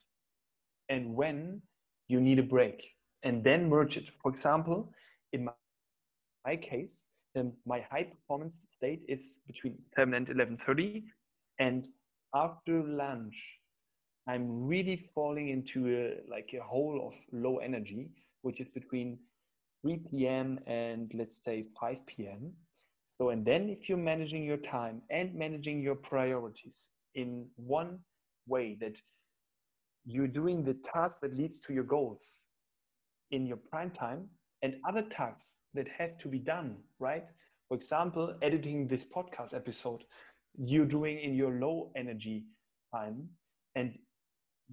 and 0.88 1.14
when 1.14 1.62
you 2.08 2.20
need 2.20 2.40
a 2.40 2.48
break 2.56 2.82
and 3.22 3.44
then 3.44 3.68
merge 3.68 3.96
it 3.96 4.08
for 4.20 4.30
example 4.30 4.92
in 5.32 5.44
my, 5.44 5.52
my 6.44 6.56
case 6.56 7.04
um, 7.36 7.52
my 7.66 7.80
high 7.90 8.04
performance 8.04 8.62
state 8.76 9.02
is 9.08 9.38
between 9.46 9.78
7 9.96 10.14
and 10.14 10.26
11.30 10.28 11.02
and 11.58 11.86
after 12.34 12.82
lunch 12.82 13.36
i'm 14.28 14.66
really 14.66 15.10
falling 15.14 15.48
into 15.48 15.88
a, 15.88 16.30
like 16.30 16.50
a 16.58 16.62
hole 16.62 17.00
of 17.08 17.14
low 17.32 17.58
energy 17.58 18.08
which 18.42 18.60
is 18.60 18.68
between 18.68 19.18
3 19.82 20.00
p.m. 20.10 20.58
and 20.66 21.10
let's 21.14 21.42
say 21.44 21.66
5 21.80 21.96
p.m. 22.06 22.52
So, 23.12 23.30
and 23.30 23.44
then 23.44 23.68
if 23.68 23.88
you're 23.88 23.98
managing 23.98 24.44
your 24.44 24.56
time 24.58 25.02
and 25.10 25.34
managing 25.34 25.80
your 25.80 25.94
priorities 25.94 26.88
in 27.14 27.46
one 27.56 27.98
way 28.46 28.76
that 28.80 28.94
you're 30.04 30.28
doing 30.28 30.64
the 30.64 30.76
task 30.92 31.16
that 31.22 31.36
leads 31.36 31.60
to 31.60 31.72
your 31.72 31.84
goals 31.84 32.22
in 33.30 33.46
your 33.46 33.58
prime 33.70 33.90
time 33.90 34.28
and 34.62 34.74
other 34.88 35.02
tasks 35.02 35.60
that 35.78 35.88
have 35.98 36.18
to 36.18 36.28
be 36.28 36.38
done, 36.38 36.76
right? 37.00 37.24
For 37.68 37.76
example, 37.76 38.34
editing 38.42 38.88
this 38.88 39.04
podcast 39.04 39.54
episode, 39.54 40.04
you're 40.58 40.86
doing 40.86 41.18
in 41.20 41.34
your 41.34 41.52
low 41.60 41.92
energy 41.96 42.44
time 42.94 43.28
and 43.76 43.98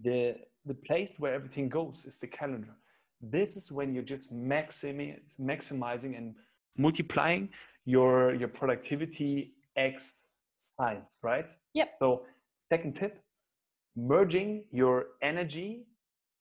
the 0.03 0.35
the 0.65 0.73
place 0.73 1.11
where 1.19 1.33
everything 1.33 1.69
goes 1.69 2.03
is 2.05 2.17
the 2.17 2.27
calendar. 2.27 2.75
This 3.21 3.55
is 3.55 3.71
when 3.71 3.93
you're 3.93 4.03
just 4.15 4.33
maximi- 4.33 5.19
maximizing 5.39 6.17
and 6.17 6.35
multiplying 6.77 7.49
your 7.85 8.33
your 8.35 8.49
productivity 8.49 9.53
x 9.77 10.23
time 10.79 11.03
right? 11.23 11.45
Yep. 11.73 11.89
So 11.99 12.23
second 12.63 12.95
tip 12.95 13.21
merging 13.95 14.65
your 14.71 15.07
energy 15.21 15.85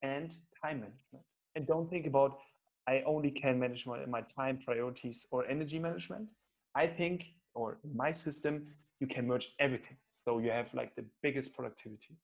and 0.02 0.30
time 0.62 0.80
management. 0.80 1.24
And 1.56 1.66
don't 1.66 1.88
think 1.90 2.06
about 2.06 2.38
i 2.86 3.02
only 3.06 3.30
can 3.30 3.58
manage 3.58 3.86
my, 3.86 4.04
my 4.06 4.22
time 4.22 4.58
priorities 4.64 5.24
or 5.30 5.46
energy 5.46 5.78
management 5.78 6.28
i 6.74 6.86
think 6.86 7.24
or 7.54 7.78
my 7.94 8.12
system 8.12 8.66
you 9.00 9.06
can 9.06 9.26
merge 9.26 9.54
everything 9.58 9.96
so 10.24 10.38
you 10.38 10.50
have 10.50 10.72
like 10.74 10.94
the 10.96 11.04
biggest 11.22 11.52
productivity 11.54 12.16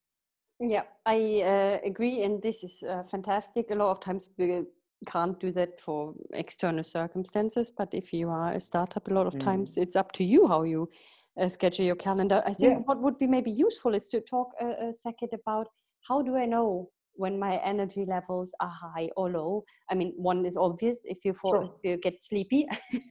yeah, 0.60 0.82
I 1.06 1.40
uh, 1.42 1.78
agree, 1.86 2.22
and 2.22 2.42
this 2.42 2.62
is 2.62 2.82
uh, 2.82 3.02
fantastic. 3.04 3.70
A 3.70 3.74
lot 3.74 3.92
of 3.92 4.00
times 4.00 4.28
we 4.36 4.66
can't 5.06 5.40
do 5.40 5.50
that 5.52 5.80
for 5.80 6.14
external 6.34 6.84
circumstances, 6.84 7.70
but 7.70 7.88
if 7.94 8.12
you 8.12 8.28
are 8.28 8.52
a 8.52 8.60
startup, 8.60 9.08
a 9.08 9.14
lot 9.14 9.26
of 9.26 9.34
mm. 9.34 9.42
times 9.42 9.78
it's 9.78 9.96
up 9.96 10.12
to 10.12 10.24
you 10.24 10.46
how 10.46 10.62
you 10.64 10.90
uh, 11.40 11.48
schedule 11.48 11.86
your 11.86 11.96
calendar. 11.96 12.42
I 12.44 12.52
think 12.52 12.72
yeah. 12.72 12.78
what 12.84 13.00
would 13.00 13.18
be 13.18 13.26
maybe 13.26 13.50
useful 13.50 13.94
is 13.94 14.08
to 14.08 14.20
talk 14.20 14.48
a, 14.60 14.88
a 14.88 14.92
second 14.92 15.30
about 15.32 15.68
how 16.06 16.20
do 16.20 16.36
I 16.36 16.44
know 16.44 16.90
when 17.14 17.38
my 17.38 17.56
energy 17.58 18.04
levels 18.06 18.50
are 18.60 18.70
high 18.70 19.10
or 19.16 19.30
low. 19.30 19.64
I 19.90 19.94
mean, 19.94 20.12
one 20.16 20.46
is 20.46 20.56
obvious 20.56 21.00
if 21.04 21.18
you 21.24 21.34
fall, 21.34 21.52
sure. 21.52 21.64
if 21.64 21.90
you 21.90 21.96
get 21.98 22.22
sleepy 22.22 22.66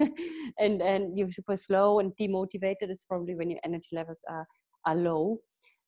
and 0.60 0.82
and 0.82 1.18
you're 1.18 1.32
super 1.32 1.58
slow 1.58 2.00
and 2.00 2.13
demotivated, 2.20 2.89
it's 2.89 3.03
probably 3.03 3.36
when 3.36 3.50
your 3.50 3.60
energy 3.63 3.89
levels 3.91 4.20
are 4.29 4.46
are 4.86 4.96
low. 4.96 5.39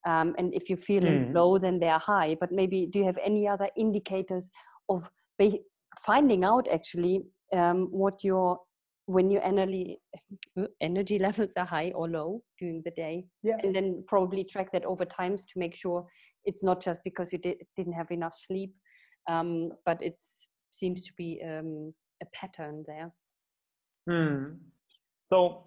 Um, 0.05 0.33
and 0.37 0.53
if 0.53 0.69
you 0.69 0.77
feel 0.77 1.03
mm. 1.03 1.33
low, 1.33 1.59
then 1.59 1.79
they 1.79 1.89
are 1.89 1.99
high. 1.99 2.35
But 2.39 2.51
maybe 2.51 2.87
do 2.87 2.99
you 2.99 3.05
have 3.05 3.19
any 3.23 3.47
other 3.47 3.69
indicators 3.77 4.49
of 4.89 5.07
finding 6.05 6.43
out 6.43 6.67
actually 6.71 7.23
um, 7.53 7.87
what 7.91 8.23
your 8.23 8.59
when 9.05 9.29
your 9.29 9.43
energy 9.43 9.97
energy 10.79 11.17
levels 11.19 11.51
are 11.57 11.65
high 11.65 11.91
or 11.95 12.07
low 12.07 12.41
during 12.59 12.81
the 12.85 12.91
day 12.91 13.25
yeah. 13.43 13.57
and 13.63 13.75
then 13.75 14.03
probably 14.07 14.43
track 14.43 14.71
that 14.71 14.85
over 14.85 15.05
times 15.05 15.45
to 15.45 15.59
make 15.59 15.75
sure 15.75 16.05
it's 16.45 16.63
not 16.63 16.81
just 16.81 17.03
because 17.03 17.33
you 17.33 17.39
did, 17.39 17.57
didn't 17.75 17.93
have 17.93 18.11
enough 18.11 18.35
sleep 18.35 18.73
um, 19.29 19.71
but 19.85 20.01
it 20.01 20.19
seems 20.71 21.03
to 21.03 21.11
be 21.17 21.41
um, 21.43 21.93
a 22.21 22.25
pattern 22.33 22.83
there 22.87 23.11
hmm. 24.07 24.53
so 25.29 25.65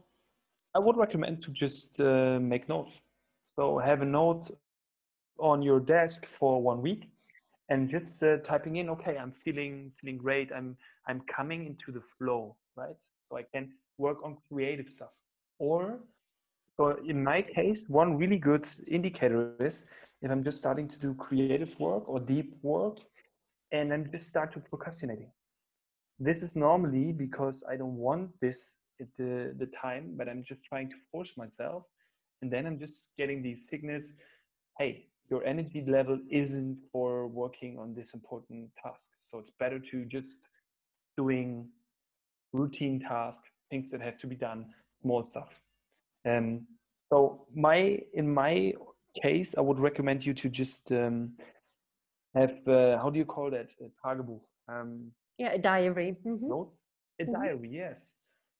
i 0.75 0.79
would 0.79 0.97
recommend 0.97 1.43
to 1.43 1.51
just 1.51 1.99
uh, 2.01 2.39
make 2.41 2.69
notes 2.69 3.01
so 3.43 3.79
have 3.79 4.01
a 4.03 4.07
note 4.07 4.51
on 5.39 5.61
your 5.61 5.81
desk 5.81 6.25
for 6.27 6.63
one 6.63 6.81
week 6.81 7.09
and 7.69 7.89
just 7.89 8.23
uh, 8.23 8.37
typing 8.39 8.77
in, 8.77 8.91
okay, 8.91 9.17
I'm 9.17 9.33
feeling 9.45 9.91
feeling 10.01 10.19
great. 10.19 10.51
I'm 10.55 10.77
I'm 11.09 11.23
coming 11.35 11.67
into 11.67 11.93
the 11.93 12.03
flow, 12.19 12.57
right? 12.77 12.97
I 13.37 13.43
can 13.43 13.73
work 13.99 14.19
on 14.25 14.37
creative 14.51 14.89
stuff. 14.91 15.13
Or, 15.59 16.01
so 16.77 16.97
in 17.07 17.23
my 17.23 17.43
case, 17.43 17.87
one 17.89 18.17
really 18.17 18.39
good 18.39 18.67
indicator 18.89 19.55
is 19.61 19.87
if 20.23 20.31
I'm 20.31 20.43
just 20.43 20.59
starting 20.59 20.89
to 20.89 20.99
do 20.99 21.15
creative 21.15 21.79
work 21.79 22.09
or 22.09 22.19
deep 22.21 22.55
work, 22.63 22.99
and 23.73 23.91
then 23.91 24.09
just 24.13 24.27
start 24.27 24.53
to 24.55 24.61
procrastinating. 24.61 25.31
This 26.19 26.43
is 26.43 26.55
normally 26.55 27.13
because 27.13 27.65
I 27.69 27.77
don't 27.77 27.97
want 27.97 28.31
this 28.41 28.75
at 29.01 29.09
the 29.19 29.55
the 29.59 29.69
time, 29.83 30.15
but 30.17 30.29
I'm 30.29 30.45
just 30.45 30.63
trying 30.65 30.89
to 30.91 30.97
force 31.11 31.33
myself 31.37 31.85
and 32.45 32.53
then 32.53 32.67
i'm 32.67 32.79
just 32.79 33.17
getting 33.17 33.43
these 33.43 33.61
signals 33.71 34.13
hey 34.79 35.07
your 35.31 35.43
energy 35.45 35.83
level 35.89 36.19
isn't 36.31 36.77
for 36.93 37.27
working 37.27 37.79
on 37.79 37.95
this 37.95 38.13
important 38.13 38.69
task 38.83 39.09
so 39.29 39.39
it's 39.39 39.53
better 39.59 39.79
to 39.79 40.05
just 40.05 40.33
doing 41.17 41.67
routine 42.55 42.99
tasks 43.01 43.49
things 43.71 43.91
that 43.91 44.01
have 44.01 44.19
to 44.19 44.27
be 44.27 44.37
done 44.37 44.65
small 45.03 45.25
stuff 45.25 45.51
um, 46.27 46.67
so 47.11 47.47
my 47.55 47.99
in 48.15 48.27
my 48.43 48.73
case 49.23 49.55
i 49.59 49.61
would 49.61 49.79
recommend 49.79 50.25
you 50.25 50.35
to 50.43 50.49
just 50.49 50.91
um, 50.93 51.17
have 52.35 52.57
uh, 52.67 52.97
how 52.99 53.11
do 53.11 53.19
you 53.19 53.29
call 53.35 53.51
that 53.51 53.71
a 53.81 53.89
tagebuch 54.03 54.41
um, 54.69 55.11
yeah 55.39 55.53
a 55.53 55.59
diary 55.59 56.17
mm-hmm. 56.27 56.45
a 56.45 57.25
mm-hmm. 57.25 57.33
diary 57.33 57.71
yes 57.73 58.13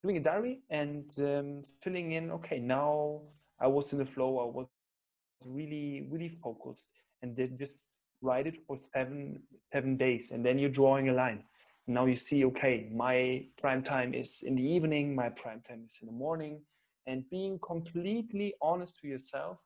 doing 0.03 0.19
a 0.19 0.25
diary 0.31 0.61
and 0.71 1.07
um, 1.19 1.65
filling 1.83 2.13
in 2.13 2.31
okay 2.31 2.59
now 2.59 3.21
I 3.61 3.67
was 3.67 3.93
in 3.93 3.99
the 3.99 4.05
flow. 4.05 4.39
I 4.39 4.45
was 4.45 4.67
really, 5.47 6.07
really 6.11 6.39
focused, 6.43 6.87
and 7.23 7.37
then 7.37 7.57
just 7.59 7.85
write 8.23 8.47
it 8.47 8.57
for 8.67 8.77
seven 8.93 9.43
seven 9.73 9.97
days, 9.97 10.31
and 10.31 10.45
then 10.45 10.59
you're 10.59 10.71
drawing 10.71 11.09
a 11.09 11.13
line. 11.13 11.45
Now 11.87 12.07
you 12.07 12.17
see, 12.17 12.45
okay, 12.47 12.89
my 12.93 13.45
prime 13.61 13.83
time 13.83 14.15
is 14.15 14.43
in 14.43 14.57
the 14.57 14.63
evening. 14.63 15.15
My 15.15 15.29
prime 15.29 15.61
time 15.61 15.85
is 15.87 15.99
in 16.01 16.07
the 16.07 16.13
morning, 16.13 16.63
and 17.07 17.29
being 17.31 17.59
completely 17.67 18.55
honest 18.63 18.97
to 19.03 19.09
yourself, 19.09 19.59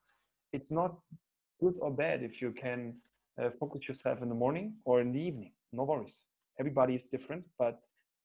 it's 0.52 0.70
not 0.70 0.98
good 1.60 1.74
or 1.80 1.90
bad 1.90 2.22
if 2.22 2.42
you 2.42 2.50
can 2.50 2.94
uh, 3.40 3.50
focus 3.60 3.86
yourself 3.86 4.20
in 4.22 4.28
the 4.28 4.34
morning 4.34 4.74
or 4.84 5.00
in 5.00 5.12
the 5.12 5.20
evening. 5.20 5.52
No 5.72 5.84
worries. 5.84 6.18
Everybody 6.58 6.94
is 6.96 7.04
different, 7.04 7.44
but 7.58 7.80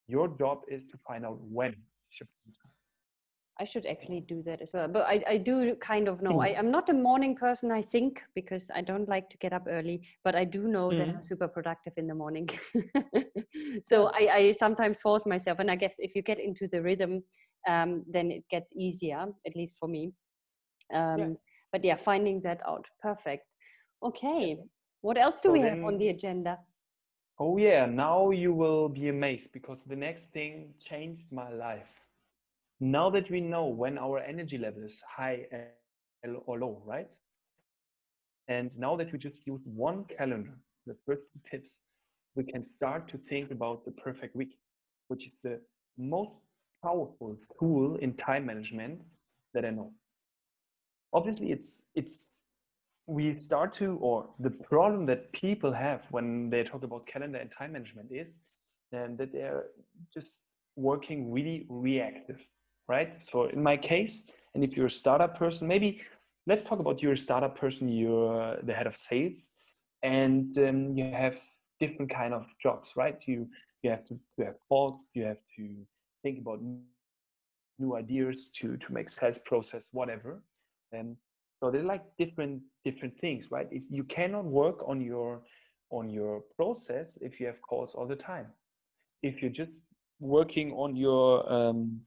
your 0.08 0.27
job 0.27 0.62
is 0.67 0.82
to 0.91 0.97
find 1.08 1.25
out 1.25 1.38
when 1.41 1.75
your 2.19 2.27
time. 2.63 2.72
I 3.63 3.65
should 3.65 3.86
actually 3.86 4.19
do 4.19 4.43
that 4.43 4.62
as 4.62 4.71
well. 4.73 4.89
But 4.89 5.04
I, 5.08 5.23
I 5.26 5.38
do 5.38 5.73
kind 5.76 6.10
of 6.10 6.21
know. 6.21 6.41
I, 6.41 6.49
am 6.49 6.69
not 6.69 6.89
a 6.89 6.93
morning 6.93 7.34
person, 7.34 7.71
I 7.71 7.82
think, 7.82 8.21
because 8.36 8.69
I 8.76 8.82
don't 8.82 9.08
like 9.08 9.30
to 9.30 9.38
get 9.38 9.54
up 9.54 9.67
early. 9.69 10.02
But 10.26 10.36
I 10.36 10.43
do 10.43 10.67
know 10.67 10.89
mm-hmm. 10.89 10.99
that 10.99 11.08
I'm 11.08 11.21
super 11.21 11.47
productive 11.47 11.93
in 11.95 12.06
the 12.06 12.13
morning. 12.13 12.49
so 13.86 14.12
I, 14.19 14.23
I, 14.39 14.52
sometimes 14.52 14.99
force 14.99 15.26
myself. 15.26 15.60
And 15.60 15.71
I 15.71 15.78
guess 15.78 15.95
if 15.99 16.13
you 16.13 16.21
get 16.21 16.39
into 16.39 16.67
the 16.67 16.82
rhythm, 16.82 17.23
um, 17.65 18.04
then 18.15 18.32
it 18.32 18.43
gets 18.52 18.73
easier, 18.76 19.28
at 19.47 19.56
least 19.56 19.78
for 19.80 19.88
me. 19.88 20.12
Um, 20.93 21.19
yeah. 21.19 21.30
But 21.71 21.86
yeah, 21.86 21.95
finding 21.95 22.41
that 22.41 22.60
out. 22.67 22.86
Perfect. 23.02 23.45
Okay. 24.04 24.58
Yes. 24.58 24.67
What 24.99 25.17
else 25.17 25.38
do 25.41 25.47
so 25.47 25.54
we 25.54 25.62
then, 25.62 25.78
have 25.78 25.86
on 25.86 25.97
the 25.97 26.10
agenda? 26.10 26.58
Oh, 27.39 27.56
yeah. 27.56 27.86
Now 27.86 28.32
you 28.32 28.54
will 28.54 28.89
be 28.89 29.08
amazed 29.08 29.54
because 29.54 29.80
the 29.88 29.95
next 29.95 30.34
thing 30.34 30.73
changed 30.84 31.32
my 31.32 31.49
life 31.49 32.02
now 32.79 33.09
that 33.09 33.29
we 33.29 33.39
know 33.39 33.65
when 33.65 33.97
our 33.97 34.19
energy 34.19 34.57
level 34.57 34.83
is 34.83 35.01
high 35.15 35.45
or 36.45 36.59
low, 36.59 36.81
right? 36.86 37.12
And 38.47 38.77
now 38.77 38.95
that 38.97 39.12
we 39.12 39.19
just 39.19 39.47
use 39.47 39.62
one 39.65 40.05
calendar, 40.05 40.53
the 40.86 40.95
first 41.05 41.27
tips, 41.49 41.69
we 42.36 42.43
can 42.43 42.63
start 42.63 43.07
to 43.09 43.17
think 43.17 43.51
about 43.51 43.86
the 43.86 43.91
perfect 43.91 44.36
week, 44.36 44.57
which 45.07 45.25
is 45.25 45.38
the 45.43 45.59
most 45.97 46.38
powerful 46.83 47.38
tool 47.59 47.95
in 47.97 48.13
time 48.15 48.45
management 48.45 49.01
that 49.53 49.65
I 49.65 49.69
know. 49.69 49.91
Obviously, 51.13 51.51
it's 51.51 51.83
it's 51.95 52.29
we 53.05 53.38
start 53.38 53.73
to 53.75 53.97
or 54.01 54.27
the 54.39 54.49
problem 54.49 55.05
that 55.05 55.31
people 55.31 55.71
have 55.71 56.01
when 56.09 56.49
they 56.49 56.63
talk 56.63 56.83
about 56.83 57.05
calendar 57.05 57.38
and 57.38 57.51
time 57.57 57.73
management 57.73 58.09
is 58.12 58.39
um, 58.93 59.15
that 59.17 59.31
they're 59.31 59.65
just 60.13 60.39
working 60.75 61.31
really 61.31 61.65
reactive 61.69 62.39
right? 62.88 63.13
So 63.30 63.46
in 63.46 63.62
my 63.62 63.78
case, 63.78 64.24
and 64.54 64.63
if 64.63 64.76
you're 64.76 64.88
a 64.88 64.91
startup 64.91 65.38
person, 65.38 65.67
maybe 65.67 66.02
let's 66.48 66.65
talk 66.65 66.80
about 66.80 67.02
you're 67.02 67.13
a 67.13 67.17
startup 67.17 67.58
person, 67.58 67.88
you're 67.89 68.58
the 68.63 68.74
head 68.74 68.88
of 68.88 68.96
sales, 68.96 69.46
and 70.04 70.58
um, 70.58 70.98
you 70.98 71.06
have 71.06 71.39
different 71.80 72.12
kind 72.12 72.34
of 72.34 72.46
jobs, 72.62 72.89
right? 72.96 73.22
You 73.26 73.48
you 73.82 73.89
have 73.89 74.06
to, 74.06 74.17
to 74.38 74.46
have 74.46 74.56
calls, 74.69 75.10
you 75.13 75.24
have 75.24 75.41
to 75.58 75.67
think 76.24 76.39
about 76.39 76.62
new 77.80 77.96
ideas 77.96 78.50
to 78.60 78.78
to 78.78 78.93
make 78.93 79.12
sales 79.12 79.39
process 79.46 79.89
whatever 79.91 80.41
and 80.91 81.15
so 81.60 81.72
they're 81.72 81.84
like 81.84 82.04
different 82.17 82.62
different 82.86 83.13
things 83.19 83.52
right 83.52 83.67
if 83.72 83.84
you 83.89 84.04
cannot 84.04 84.46
work 84.46 84.88
on 84.88 85.02
your 85.02 85.41
on 85.89 86.10
your 86.10 86.41
process 86.56 87.17
if 87.22 87.39
you 87.39 87.46
have 87.46 87.60
calls 87.62 87.91
all 87.96 88.08
the 88.08 88.15
time 88.15 88.48
if 89.22 89.41
you're 89.41 89.52
just 89.52 89.72
working 90.19 90.72
on 90.74 90.96
your 90.96 91.52
um, 91.52 92.00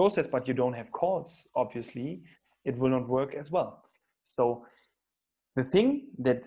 process 0.00 0.26
but 0.34 0.48
you 0.48 0.54
don't 0.62 0.76
have 0.80 0.90
calls 1.00 1.32
obviously 1.62 2.08
it 2.64 2.74
will 2.78 2.92
not 2.96 3.06
work 3.18 3.34
as 3.42 3.50
well 3.56 3.70
so 4.36 4.44
the 5.56 5.64
thing 5.64 5.88
that 6.18 6.42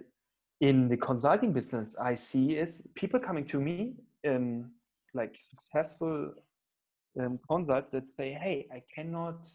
in 0.61 0.87
the 0.87 0.97
consulting 0.97 1.51
business 1.51 1.95
I 1.99 2.13
see 2.13 2.55
is 2.55 2.87
people 2.95 3.19
coming 3.19 3.45
to 3.47 3.59
me, 3.59 3.93
um, 4.25 4.71
like 5.13 5.35
successful 5.37 6.33
um, 7.19 7.37
consults 7.49 7.89
that 7.91 8.05
say, 8.17 8.31
"Hey, 8.31 8.67
I 8.71 8.81
cannot. 8.93 9.45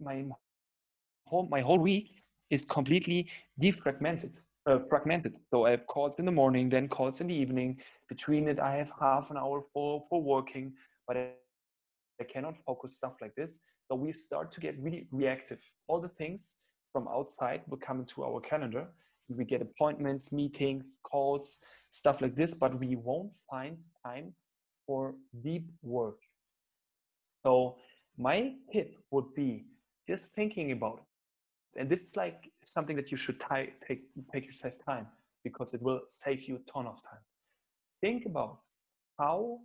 My 0.00 0.24
whole 1.26 1.46
my 1.48 1.60
whole 1.60 1.78
week 1.78 2.06
is 2.50 2.64
completely 2.64 3.28
defragmented, 3.60 4.38
uh, 4.66 4.78
fragmented. 4.88 5.34
So 5.50 5.66
I 5.66 5.70
have 5.72 5.86
calls 5.86 6.18
in 6.20 6.24
the 6.26 6.36
morning, 6.42 6.68
then 6.68 6.88
calls 6.88 7.20
in 7.20 7.26
the 7.26 7.34
evening. 7.34 7.80
Between 8.08 8.48
it, 8.48 8.58
I 8.60 8.76
have 8.76 8.92
half 9.00 9.30
an 9.32 9.36
hour 9.36 9.62
for 9.72 10.02
for 10.08 10.22
working, 10.22 10.74
but 11.08 11.16
cannot 12.24 12.54
focus 12.66 12.96
stuff 12.96 13.14
like 13.20 13.34
this. 13.34 13.58
So 13.88 13.94
we 13.94 14.12
start 14.12 14.52
to 14.52 14.60
get 14.60 14.78
really 14.80 15.06
reactive. 15.10 15.58
All 15.88 16.00
the 16.00 16.08
things 16.08 16.54
from 16.92 17.08
outside 17.08 17.62
will 17.68 17.78
come 17.78 18.00
into 18.00 18.24
our 18.24 18.40
calendar 18.40 18.86
we 19.36 19.44
get 19.44 19.62
appointments, 19.62 20.32
meetings, 20.32 20.96
calls, 21.02 21.58
stuff 21.90 22.20
like 22.20 22.34
this, 22.34 22.54
but 22.54 22.78
we 22.78 22.96
won't 22.96 23.30
find 23.50 23.76
time 24.04 24.34
for 24.86 25.14
deep 25.42 25.68
work. 25.82 26.18
So 27.44 27.76
my 28.18 28.52
tip 28.72 28.96
would 29.10 29.34
be 29.34 29.64
just 30.08 30.26
thinking 30.34 30.72
about 30.72 31.00
it. 31.00 31.80
And 31.80 31.88
this 31.88 32.08
is 32.08 32.16
like 32.16 32.50
something 32.64 32.96
that 32.96 33.10
you 33.10 33.16
should 33.16 33.40
take, 33.40 34.04
take 34.32 34.46
yourself 34.46 34.74
time 34.84 35.06
because 35.44 35.74
it 35.74 35.82
will 35.82 36.02
save 36.06 36.42
you 36.42 36.56
a 36.56 36.70
ton 36.70 36.86
of 36.86 37.02
time. 37.02 37.20
Think 38.00 38.26
about 38.26 38.58
how 39.18 39.60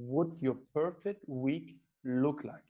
would 0.00 0.32
your 0.40 0.56
perfect 0.74 1.22
week 1.28 1.76
look 2.04 2.42
like? 2.44 2.64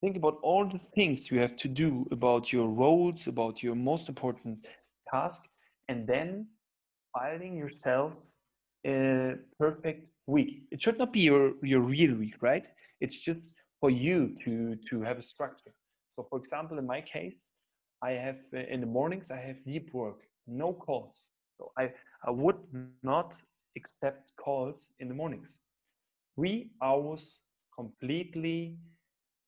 Think 0.00 0.16
about 0.16 0.38
all 0.42 0.66
the 0.66 0.80
things 0.94 1.30
you 1.30 1.38
have 1.38 1.56
to 1.56 1.68
do 1.68 2.06
about 2.10 2.52
your 2.52 2.68
roles, 2.68 3.26
about 3.26 3.62
your 3.62 3.74
most 3.74 4.08
important 4.08 4.66
task 5.10 5.42
and 5.88 6.06
then 6.06 6.46
finding 7.12 7.56
yourself 7.56 8.12
a 8.86 9.34
perfect 9.58 10.08
week. 10.26 10.64
It 10.70 10.82
should 10.82 10.98
not 10.98 11.12
be 11.12 11.20
your, 11.20 11.52
your 11.62 11.80
real 11.80 12.14
week, 12.14 12.34
right? 12.40 12.66
It's 13.00 13.16
just 13.16 13.50
for 13.80 13.90
you 13.90 14.36
to, 14.44 14.76
to 14.90 15.02
have 15.02 15.18
a 15.18 15.22
structure. 15.22 15.72
So 16.12 16.26
for 16.28 16.38
example, 16.38 16.78
in 16.78 16.86
my 16.86 17.00
case, 17.00 17.50
I 18.02 18.10
have 18.12 18.36
uh, 18.54 18.58
in 18.70 18.80
the 18.80 18.86
mornings, 18.86 19.30
I 19.30 19.38
have 19.38 19.64
deep 19.64 19.92
work, 19.94 20.20
no 20.46 20.72
calls. 20.72 21.14
So 21.58 21.70
I, 21.78 21.92
I 22.26 22.30
would 22.30 22.56
not 23.02 23.34
accept 23.76 24.32
calls 24.36 24.76
in 24.98 25.08
the 25.08 25.14
mornings. 25.14 25.48
Three 26.36 26.70
hours 26.82 27.40
completely 27.74 28.78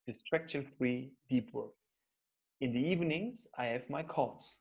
distraction 0.07 0.67
free 0.79 1.13
deep 1.29 1.53
work. 1.53 1.73
In 2.61 2.73
the 2.73 2.81
evenings, 2.81 3.47
I 3.59 3.67
have 3.67 3.89
my 3.91 4.03
calls 4.03 4.57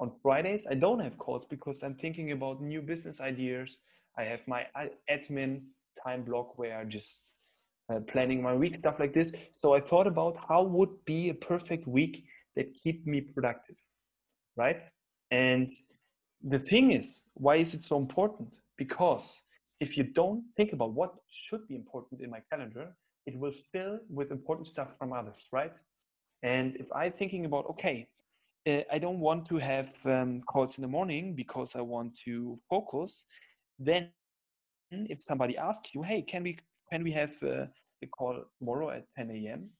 on 0.00 0.12
Fridays, 0.22 0.64
I 0.70 0.74
don't 0.74 1.00
have 1.00 1.16
calls 1.18 1.44
because 1.48 1.82
I'm 1.82 1.94
thinking 1.94 2.32
about 2.32 2.60
new 2.60 2.82
business 2.82 3.20
ideas. 3.20 3.76
I 4.18 4.24
have 4.24 4.40
my 4.46 4.66
admin 5.10 5.62
time 6.02 6.24
block 6.24 6.58
where 6.58 6.78
I 6.78 6.84
just 6.84 7.30
uh, 7.92 8.00
planning 8.00 8.42
my 8.42 8.54
week, 8.54 8.76
stuff 8.78 8.96
like 8.98 9.14
this. 9.14 9.34
So 9.56 9.74
I 9.74 9.80
thought 9.80 10.06
about 10.06 10.36
how 10.48 10.62
would 10.62 11.04
be 11.04 11.28
a 11.30 11.34
perfect 11.34 11.86
week 11.86 12.24
that 12.56 12.74
keep 12.74 13.06
me 13.06 13.20
productive, 13.20 13.76
right? 14.56 14.80
And 15.30 15.72
the 16.42 16.58
thing 16.58 16.92
is, 16.92 17.24
why 17.34 17.56
is 17.56 17.74
it 17.74 17.82
so 17.82 17.96
important? 17.96 18.48
Because 18.76 19.38
if 19.84 19.96
you 19.98 20.04
don't 20.20 20.42
think 20.56 20.72
about 20.72 20.92
what 21.00 21.12
should 21.44 21.66
be 21.68 21.74
important 21.74 22.20
in 22.20 22.30
my 22.30 22.42
calendar, 22.50 22.86
it 23.26 23.34
will 23.38 23.52
fill 23.72 23.98
with 24.18 24.30
important 24.30 24.66
stuff 24.68 24.88
from 24.98 25.12
others, 25.12 25.40
right? 25.52 25.72
And 26.42 26.76
if 26.76 26.86
I'm 26.94 27.12
thinking 27.12 27.44
about, 27.44 27.64
okay, 27.72 28.08
uh, 28.68 28.82
I 28.96 28.98
don't 28.98 29.20
want 29.20 29.46
to 29.50 29.56
have 29.58 29.90
um, 30.04 30.42
calls 30.52 30.78
in 30.78 30.82
the 30.82 30.88
morning 30.98 31.34
because 31.34 31.76
I 31.76 31.82
want 31.82 32.10
to 32.24 32.58
focus, 32.70 33.24
then 33.78 34.12
if 35.14 35.22
somebody 35.22 35.56
asks 35.58 35.90
you, 35.94 36.02
hey, 36.02 36.22
can 36.22 36.42
we 36.42 36.56
can 36.90 37.02
we 37.08 37.12
have 37.12 37.34
uh, 37.42 37.66
a 38.04 38.06
call 38.16 38.34
tomorrow 38.58 38.90
at 38.90 39.04
10 39.16 39.30
a.m.? 39.30 39.70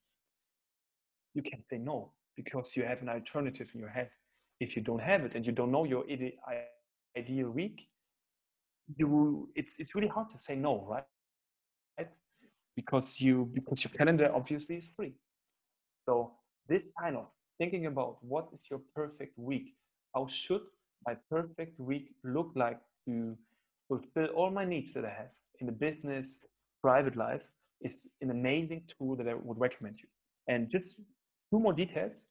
You 1.34 1.42
can 1.42 1.62
say 1.62 1.78
no 1.78 2.12
because 2.36 2.70
you 2.76 2.82
have 2.84 3.00
an 3.02 3.08
alternative 3.08 3.70
in 3.74 3.80
your 3.80 3.88
head. 3.88 4.10
If 4.60 4.76
you 4.76 4.82
don't 4.82 5.02
have 5.02 5.24
it 5.24 5.34
and 5.34 5.44
you 5.46 5.52
don't 5.52 5.72
know 5.72 5.84
your 5.84 6.04
ide- 6.10 6.38
ideal 7.16 7.50
week, 7.50 7.78
you 8.96 9.48
it's 9.54 9.76
it's 9.78 9.94
really 9.94 10.08
hard 10.08 10.30
to 10.30 10.38
say 10.38 10.54
no, 10.54 10.86
right? 10.88 11.04
right? 11.98 12.10
Because 12.76 13.20
you 13.20 13.50
because 13.52 13.84
your 13.84 13.92
calendar 13.92 14.30
obviously 14.34 14.76
is 14.76 14.86
free. 14.96 15.14
So 16.06 16.32
this 16.68 16.88
kind 17.00 17.16
of 17.16 17.26
thinking 17.58 17.86
about 17.86 18.18
what 18.22 18.48
is 18.52 18.64
your 18.70 18.80
perfect 18.94 19.38
week? 19.38 19.74
How 20.14 20.26
should 20.28 20.62
my 21.06 21.16
perfect 21.30 21.78
week 21.78 22.14
look 22.24 22.52
like 22.54 22.80
to 23.06 23.36
fulfill 23.88 24.26
all 24.34 24.50
my 24.50 24.64
needs 24.64 24.94
that 24.94 25.04
I 25.04 25.10
have 25.10 25.30
in 25.60 25.66
the 25.66 25.72
business, 25.72 26.38
private 26.82 27.16
life 27.16 27.42
is 27.80 28.08
an 28.20 28.30
amazing 28.30 28.82
tool 28.98 29.16
that 29.16 29.28
I 29.28 29.34
would 29.34 29.58
recommend 29.58 29.96
you. 30.00 30.08
And 30.48 30.70
just 30.70 30.96
two 31.50 31.60
more 31.60 31.72
details. 31.72 32.26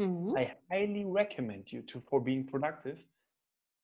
Mm-hmm. 0.00 0.36
I 0.36 0.52
highly 0.70 1.04
recommend 1.04 1.70
you 1.70 1.82
to 1.82 2.02
for 2.08 2.20
being 2.20 2.44
productive 2.46 2.98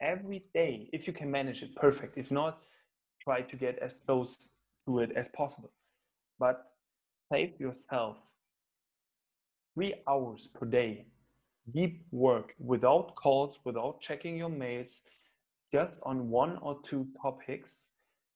every 0.01 0.45
day 0.55 0.89
if 0.93 1.07
you 1.07 1.13
can 1.13 1.31
manage 1.31 1.63
it 1.63 1.75
perfect. 1.77 2.19
If 2.19 2.31
not, 2.31 2.59
try 3.23 3.43
to 3.43 3.57
get 3.57 3.79
as 3.79 3.95
close 4.07 4.49
to 4.87 5.01
it 5.01 5.13
as 5.17 5.27
possible. 5.37 5.71
But 6.39 6.65
save 7.11 7.59
yourself 7.59 8.17
three 9.75 9.95
hours 10.09 10.49
per 10.55 10.67
day, 10.67 11.07
deep 11.73 12.05
work 12.11 12.55
without 12.59 13.15
calls, 13.15 13.59
without 13.65 14.01
checking 14.01 14.37
your 14.37 14.49
mails, 14.49 15.03
just 15.73 15.95
on 16.03 16.31
one 16.31 16.59
or 16.63 16.79
two 16.89 17.07
topics, 17.21 17.89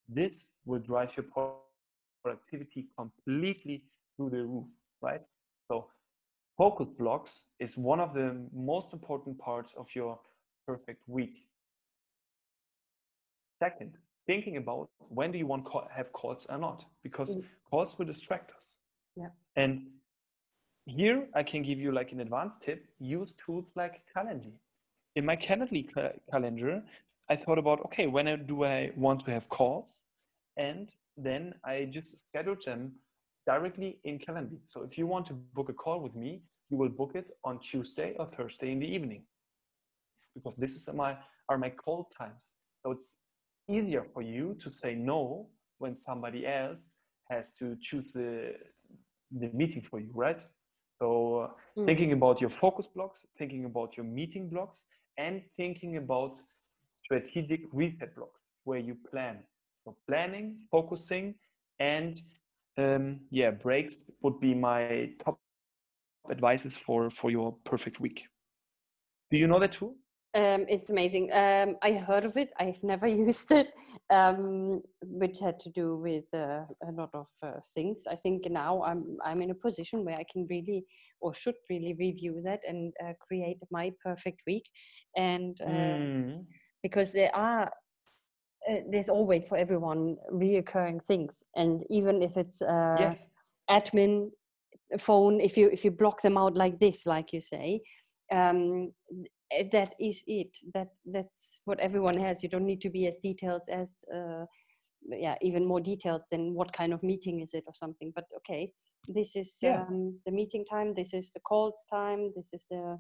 this 0.09 0.37
will 0.65 0.81
drive 0.81 1.11
your 1.17 1.27
productivity 2.23 2.89
completely 2.97 3.85
through 4.17 4.31
the 4.31 4.45
roof, 4.45 4.67
right? 5.01 5.23
So 5.69 5.89
focus 6.59 6.89
blocks 6.99 7.41
is 7.59 7.77
one 7.77 8.01
of 8.01 8.15
the 8.15 8.37
most 8.55 8.93
important 8.93 9.39
parts 9.39 9.75
of 9.77 9.87
your 9.95 10.19
perfect 10.67 11.03
week. 11.09 11.47
Second, 13.63 13.93
thinking 14.27 14.57
about 14.57 14.89
when 15.19 15.31
do 15.31 15.39
you 15.39 15.47
want 15.47 15.65
to 15.67 15.83
have 15.97 16.13
calls 16.13 16.47
or 16.49 16.59
not, 16.59 16.85
because 17.05 17.37
mm. 17.37 17.45
calls 17.71 17.97
will 17.97 18.07
distract 18.07 18.51
us. 18.51 18.75
Yeah. 19.15 19.29
And 19.55 19.73
here 20.87 21.29
I 21.37 21.45
can 21.45 21.63
give 21.63 21.79
you 21.79 21.93
like 21.93 22.11
an 22.11 22.21
advanced 22.27 22.63
tip. 22.65 22.85
Use 22.99 23.35
tools 23.45 23.67
like 23.77 24.01
Calendly. 24.13 24.55
In 25.15 25.25
my 25.25 25.37
Calendly 25.37 25.83
ca- 25.95 26.17
calendar, 26.33 26.83
I 27.31 27.37
thought 27.37 27.59
about 27.65 27.79
okay, 27.87 28.09
when 28.09 28.27
do 28.47 28.65
I 28.65 28.91
want 28.97 29.25
to 29.27 29.31
have 29.31 29.49
calls, 29.49 30.01
and 30.57 30.91
then 31.17 31.55
I 31.65 31.89
just 31.97 32.11
schedule 32.27 32.57
them 32.67 32.81
directly 33.47 34.01
in 34.03 34.19
Calendly. 34.19 34.59
So 34.67 34.83
if 34.83 34.99
you 34.99 35.07
want 35.07 35.27
to 35.27 35.35
book 35.35 35.69
a 35.69 35.73
call 35.85 36.01
with 36.01 36.17
me, 36.17 36.43
you 36.69 36.77
will 36.79 36.89
book 36.89 37.13
it 37.15 37.29
on 37.45 37.61
Tuesday 37.61 38.17
or 38.19 38.27
Thursday 38.37 38.73
in 38.73 38.81
the 38.81 38.93
evening, 38.97 39.23
because 40.35 40.57
this 40.57 40.75
is 40.75 40.93
my 40.93 41.17
are 41.49 41.59
my 41.59 41.71
call 41.71 42.11
times. 42.19 42.45
So 42.83 42.91
it's 42.91 43.19
easier 43.69 44.05
for 44.13 44.23
you 44.23 44.57
to 44.63 44.71
say 44.71 44.95
no 44.95 45.49
when 45.79 45.95
somebody 45.95 46.47
else 46.47 46.93
has 47.31 47.51
to 47.59 47.77
choose 47.81 48.07
the 48.15 48.55
the 49.41 49.49
meeting 49.55 49.83
for 49.91 49.99
you, 49.99 50.11
right? 50.15 50.39
So 50.99 51.51
mm. 51.77 51.87
thinking 51.87 52.13
about 52.13 52.41
your 52.41 52.51
focus 52.51 52.87
blocks, 52.87 53.27
thinking 53.39 53.65
about 53.65 53.97
your 53.97 54.05
meeting 54.05 54.49
blocks, 54.49 54.85
and 55.19 55.43
thinking 55.57 55.97
about 55.97 56.37
strategic 57.05 57.63
reset 57.73 58.15
blocks 58.15 58.41
where 58.65 58.79
you 58.79 58.97
plan. 59.11 59.39
So 59.85 59.97
planning, 60.07 60.59
focusing, 60.71 61.35
and 61.81 62.21
um, 62.79 63.21
yeah, 63.31 63.51
breaks 63.51 64.05
would 64.23 64.39
be 64.39 64.55
my 64.55 65.11
top 65.25 65.39
advices 66.31 66.77
for 66.77 67.11
for 67.11 67.31
your 67.31 67.57
perfect 67.65 68.01
week. 68.01 68.29
Do 69.31 69.39
you 69.39 69.47
know 69.47 69.59
that 69.61 69.73
tool? 69.73 69.95
Um, 70.35 70.65
it's 70.67 70.89
amazing. 70.89 71.31
Um, 71.33 71.77
I 71.83 71.93
heard 71.93 72.25
of 72.25 72.39
it. 72.39 72.53
I've 72.59 72.83
never 72.83 73.07
used 73.27 73.51
it, 73.51 73.69
um, 74.11 74.81
which 75.03 75.39
had 75.39 75.61
to 75.61 75.71
do 75.71 75.97
with 75.97 76.25
uh, 76.33 76.65
a 76.89 76.93
lot 76.93 77.11
of 77.13 77.27
uh, 77.43 77.61
things. 77.75 78.05
I 78.11 78.17
think 78.17 78.51
now 78.51 78.83
I'm 78.83 79.19
I'm 79.25 79.43
in 79.43 79.51
a 79.51 79.55
position 79.55 80.05
where 80.05 80.17
I 80.17 80.25
can 80.33 80.47
really 80.49 80.87
or 81.21 81.35
should 81.35 81.55
really 81.69 81.95
review 81.99 82.41
that 82.45 82.61
and 82.67 82.93
uh, 83.05 83.13
create 83.21 83.59
my 83.71 83.93
perfect 84.03 84.41
week. 84.47 84.69
And 85.17 85.57
mm. 85.61 86.45
because 86.83 87.13
there 87.13 87.35
are 87.37 87.71
uh, 88.71 88.77
there's 88.91 89.11
always 89.11 89.49
for 89.49 89.59
everyone 89.59 90.17
reoccurring 90.33 91.05
things, 91.05 91.43
and 91.57 91.85
even 91.91 92.23
if 92.23 92.39
it's 92.39 92.63
uh, 92.63 92.97
yes. 92.99 93.19
admin 93.71 94.31
phone 94.99 95.41
if 95.41 95.57
you 95.57 95.71
if 95.71 95.85
you 95.85 95.91
block 95.91 96.21
them 96.21 96.37
out 96.37 96.55
like 96.55 96.79
this 96.79 97.07
like 97.07 97.33
you 97.33 97.41
say 97.41 97.81
um, 98.31 98.93
that 99.73 99.95
is 99.99 100.23
it 100.27 100.57
that 100.75 100.89
that's 101.07 101.61
what 101.65 101.81
everyone 101.81 102.17
has 102.17 102.43
you 102.43 102.49
don't 102.49 102.67
need 102.67 102.81
to 102.81 102.91
be 102.91 103.07
as 103.07 103.17
detailed 103.17 103.63
as 103.71 103.97
uh, 104.15 104.45
yeah 105.11 105.35
even 105.41 105.67
more 105.67 105.81
detailed 105.81 106.23
than 106.31 106.55
what 106.55 106.73
kind 106.73 106.93
of 106.93 107.03
meeting 107.03 107.41
is 107.41 107.55
it 107.55 107.65
or 107.67 107.75
something 107.75 108.13
but 108.15 108.25
okay 108.37 108.71
this 109.09 109.35
is 109.37 109.57
yeah. 109.61 109.83
um, 109.83 110.17
the 110.27 110.33
meeting 110.33 110.65
time 110.65 110.95
this 110.95 111.13
is 111.13 111.33
the 111.33 111.41
calls 111.41 111.85
time 111.91 112.31
this 112.37 112.51
is 112.53 112.67
the 112.71 112.99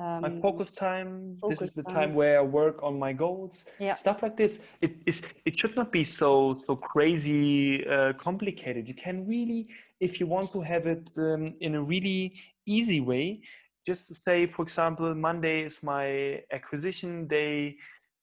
um, 0.00 0.22
my 0.22 0.40
focus 0.40 0.70
time 0.70 1.36
focus 1.40 1.60
this 1.60 1.68
is 1.68 1.74
the 1.74 1.82
time. 1.84 1.94
time. 1.94 2.14
where 2.14 2.40
i 2.40 2.42
work 2.42 2.82
on 2.82 2.98
my 2.98 3.12
goals 3.12 3.64
yeah. 3.78 3.94
stuff 3.94 4.22
like 4.22 4.36
this 4.36 4.60
it 4.80 4.96
is 5.06 5.22
it 5.44 5.58
should 5.58 5.76
not 5.76 5.92
be 5.92 6.02
so 6.02 6.58
so 6.66 6.74
crazy 6.74 7.86
uh, 7.86 8.12
complicated 8.14 8.88
you 8.88 8.94
can 8.94 9.26
really 9.26 9.68
if 10.00 10.18
you 10.18 10.26
want 10.26 10.50
to 10.50 10.60
have 10.60 10.86
it 10.86 11.08
um, 11.18 11.54
in 11.60 11.76
a 11.76 11.82
really 11.82 12.34
easy 12.66 13.00
way 13.00 13.40
just 13.86 14.16
say 14.16 14.46
for 14.46 14.62
example 14.62 15.14
monday 15.14 15.62
is 15.62 15.82
my 15.82 16.40
acquisition 16.52 17.26
day 17.26 17.76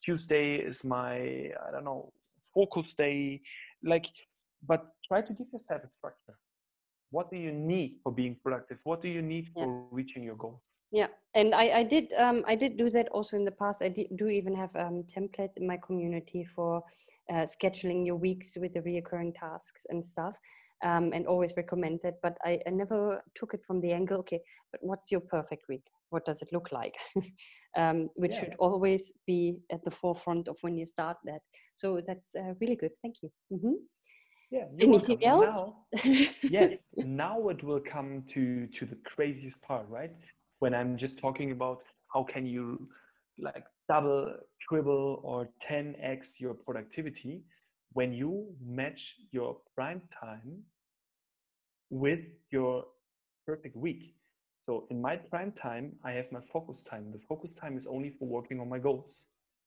tuesday 0.04 0.56
is 0.56 0.84
my 0.84 1.17
i 1.67 1.71
don't 1.71 1.84
know 1.84 2.12
focus 2.54 2.93
day. 2.93 3.41
Like 3.84 4.08
but 4.67 4.86
try 5.08 5.21
to 5.21 5.34
give 5.34 5.47
yourself 5.52 5.82
a 5.84 5.89
structure. 5.97 6.38
What 7.10 7.32
do 7.32 7.38
you 7.38 7.52
need 7.52 7.97
for 8.04 8.12
being 8.12 8.38
productive? 8.43 8.80
What 8.84 9.02
do 9.02 9.10
you 9.10 9.21
need 9.21 9.50
yeah. 9.56 9.65
for 9.65 9.86
reaching 9.91 10.24
your 10.24 10.36
goal? 10.36 10.62
Yeah 10.91 11.08
and 11.34 11.56
i 11.56 11.65
i 11.80 11.84
did 11.84 12.12
um 12.17 12.43
i 12.45 12.54
did 12.54 12.76
do 12.76 12.89
that 12.89 13.08
also 13.10 13.38
in 13.38 13.45
the 13.45 13.58
past. 13.63 13.82
I 13.82 13.88
did, 13.89 14.08
do 14.17 14.28
even 14.28 14.54
have 14.56 14.76
um 14.76 15.04
templates 15.04 15.56
in 15.56 15.65
my 15.65 15.78
community 15.78 16.43
for 16.43 16.84
uh, 17.30 17.45
scheduling 17.56 18.06
your 18.06 18.17
weeks 18.17 18.58
with 18.60 18.74
the 18.74 18.82
reoccurring 18.82 19.34
tasks 19.39 19.86
and 19.89 20.04
stuff 20.04 20.36
um, 20.84 21.12
and 21.13 21.28
always 21.28 21.54
recommend 21.58 22.00
that 22.04 22.15
but 22.22 22.38
I, 22.44 22.60
I 22.67 22.70
never 22.70 23.24
took 23.36 23.54
it 23.54 23.63
from 23.65 23.82
the 23.82 23.91
angle 23.91 24.20
okay 24.20 24.41
but 24.72 24.82
what's 24.84 25.12
your 25.12 25.22
perfect 25.22 25.63
week? 25.70 25.84
What 26.10 26.26
does 26.26 26.41
it 26.41 26.50
look 26.52 26.72
like? 26.72 26.96
Um, 27.78 28.10
which 28.15 28.34
yeah. 28.34 28.39
should 28.41 28.56
always 28.60 29.13
be 29.26 29.56
at 29.72 29.82
the 29.86 29.91
forefront 29.91 30.50
of 30.50 30.58
when 30.60 30.76
you 30.76 30.86
start 30.86 31.15
that. 31.24 31.39
So 31.74 32.02
that's 32.06 32.28
uh, 32.38 32.54
really 32.60 32.76
good. 32.76 32.91
Thank 33.02 33.15
you. 33.24 33.30
Mm-hmm. 33.54 33.78
yeah 34.52 34.65
anything 34.82 35.20
welcome. 35.22 35.44
else? 35.44 35.56
now, 35.56 36.26
yes 36.58 36.89
now 36.98 37.38
it 37.54 37.63
will 37.63 37.84
come 37.94 38.10
to 38.34 38.67
to 38.78 38.86
the 38.91 38.98
craziest 39.12 39.58
part 39.62 39.86
right? 39.98 40.13
When 40.60 40.74
I'm 40.80 40.98
just 40.98 41.15
talking 41.26 41.50
about 41.58 41.80
how 42.13 42.24
can 42.34 42.46
you 42.46 42.65
like 43.39 43.65
double, 43.88 44.36
triple, 44.67 45.22
or 45.24 45.50
10x 45.70 46.39
your 46.39 46.54
productivity 46.54 47.44
when 47.94 48.13
you 48.13 48.32
match 48.65 49.02
your 49.32 49.58
prime 49.76 50.02
time 50.20 50.63
with 51.91 52.21
your 52.51 52.86
perfect 53.45 53.75
week. 53.75 54.15
So 54.60 54.88
in 54.89 55.01
my 55.01 55.17
prime 55.17 55.51
time, 55.51 55.93
I 56.04 56.12
have 56.13 56.32
my 56.32 56.41
focus 56.54 56.82
time. 56.89 57.12
The 57.12 57.19
focus 57.27 57.51
time 57.60 57.77
is 57.77 57.86
only 57.86 58.12
for 58.17 58.27
working 58.27 58.60
on 58.60 58.69
my 58.69 58.80
goals, 58.80 59.06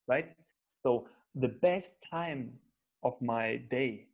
right? 0.08 0.34
So 0.82 1.08
the 1.34 1.48
best 1.48 2.04
time 2.10 2.52
of 3.02 3.14
my 3.20 3.56
day 3.70 4.08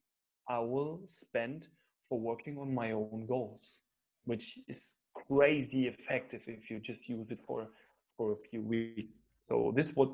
I 0.49 0.59
will 0.61 1.01
spend 1.07 1.69
for 2.09 2.19
working 2.19 2.59
on 2.59 2.75
my 2.75 2.93
own 2.93 3.27
goals, 3.29 3.79
which 4.25 4.59
is 4.69 4.97
crazy 5.15 5.87
effective 5.87 6.43
if 6.47 6.71
you 6.71 6.81
just 6.81 7.09
use 7.09 7.31
it 7.31 7.41
for 7.47 7.69
for 8.17 8.33
a 8.33 8.37
few 8.51 8.63
weeks. 8.63 9.15
So 9.49 9.73
this 9.75 9.95
would 9.97 10.11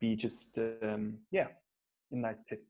be 0.00 0.16
just 0.16 0.58
um, 0.58 1.18
yeah, 1.30 1.48
a 2.12 2.16
nice 2.16 2.40
tip. 2.48 2.62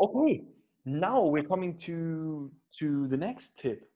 Okay, 0.00 0.42
now 0.84 1.22
we're 1.24 1.44
coming 1.44 1.78
to 1.86 2.50
to 2.78 3.08
the 3.08 3.16
next 3.16 3.58
tip. 3.58 3.90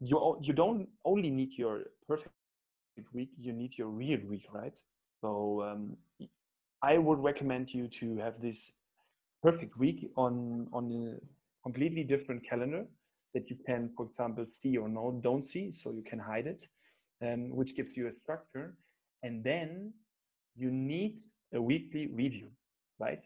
You 0.00 0.38
you 0.42 0.52
don't 0.52 0.88
only 1.04 1.30
need 1.30 1.52
your 1.56 1.82
perfect 2.08 2.34
week; 3.12 3.30
you 3.38 3.52
need 3.52 3.78
your 3.78 3.88
real 3.88 4.20
week, 4.28 4.46
right? 4.52 4.74
So 5.20 5.62
um, 5.62 5.96
I 6.82 6.98
would 6.98 7.20
recommend 7.20 7.72
you 7.72 7.88
to 8.00 8.16
have 8.18 8.40
this 8.40 8.72
perfect 9.42 9.78
week 9.78 10.10
on 10.16 10.68
on 10.72 10.92
a 10.92 11.20
completely 11.62 12.04
different 12.04 12.42
calendar 12.48 12.86
that 13.34 13.48
you 13.50 13.56
can, 13.66 13.90
for 13.96 14.06
example, 14.06 14.46
see 14.46 14.76
or 14.76 14.88
no, 14.88 15.20
don't 15.22 15.44
see, 15.44 15.72
so 15.72 15.90
you 15.92 16.02
can 16.02 16.18
hide 16.18 16.46
it, 16.46 16.66
um, 17.22 17.50
which 17.56 17.74
gives 17.76 17.96
you 17.96 18.08
a 18.08 18.12
structure. 18.14 18.76
And 19.22 19.42
then 19.44 19.92
you 20.56 20.70
need 20.70 21.18
a 21.54 21.62
weekly 21.62 22.08
review, 22.08 22.48
right? 22.98 23.24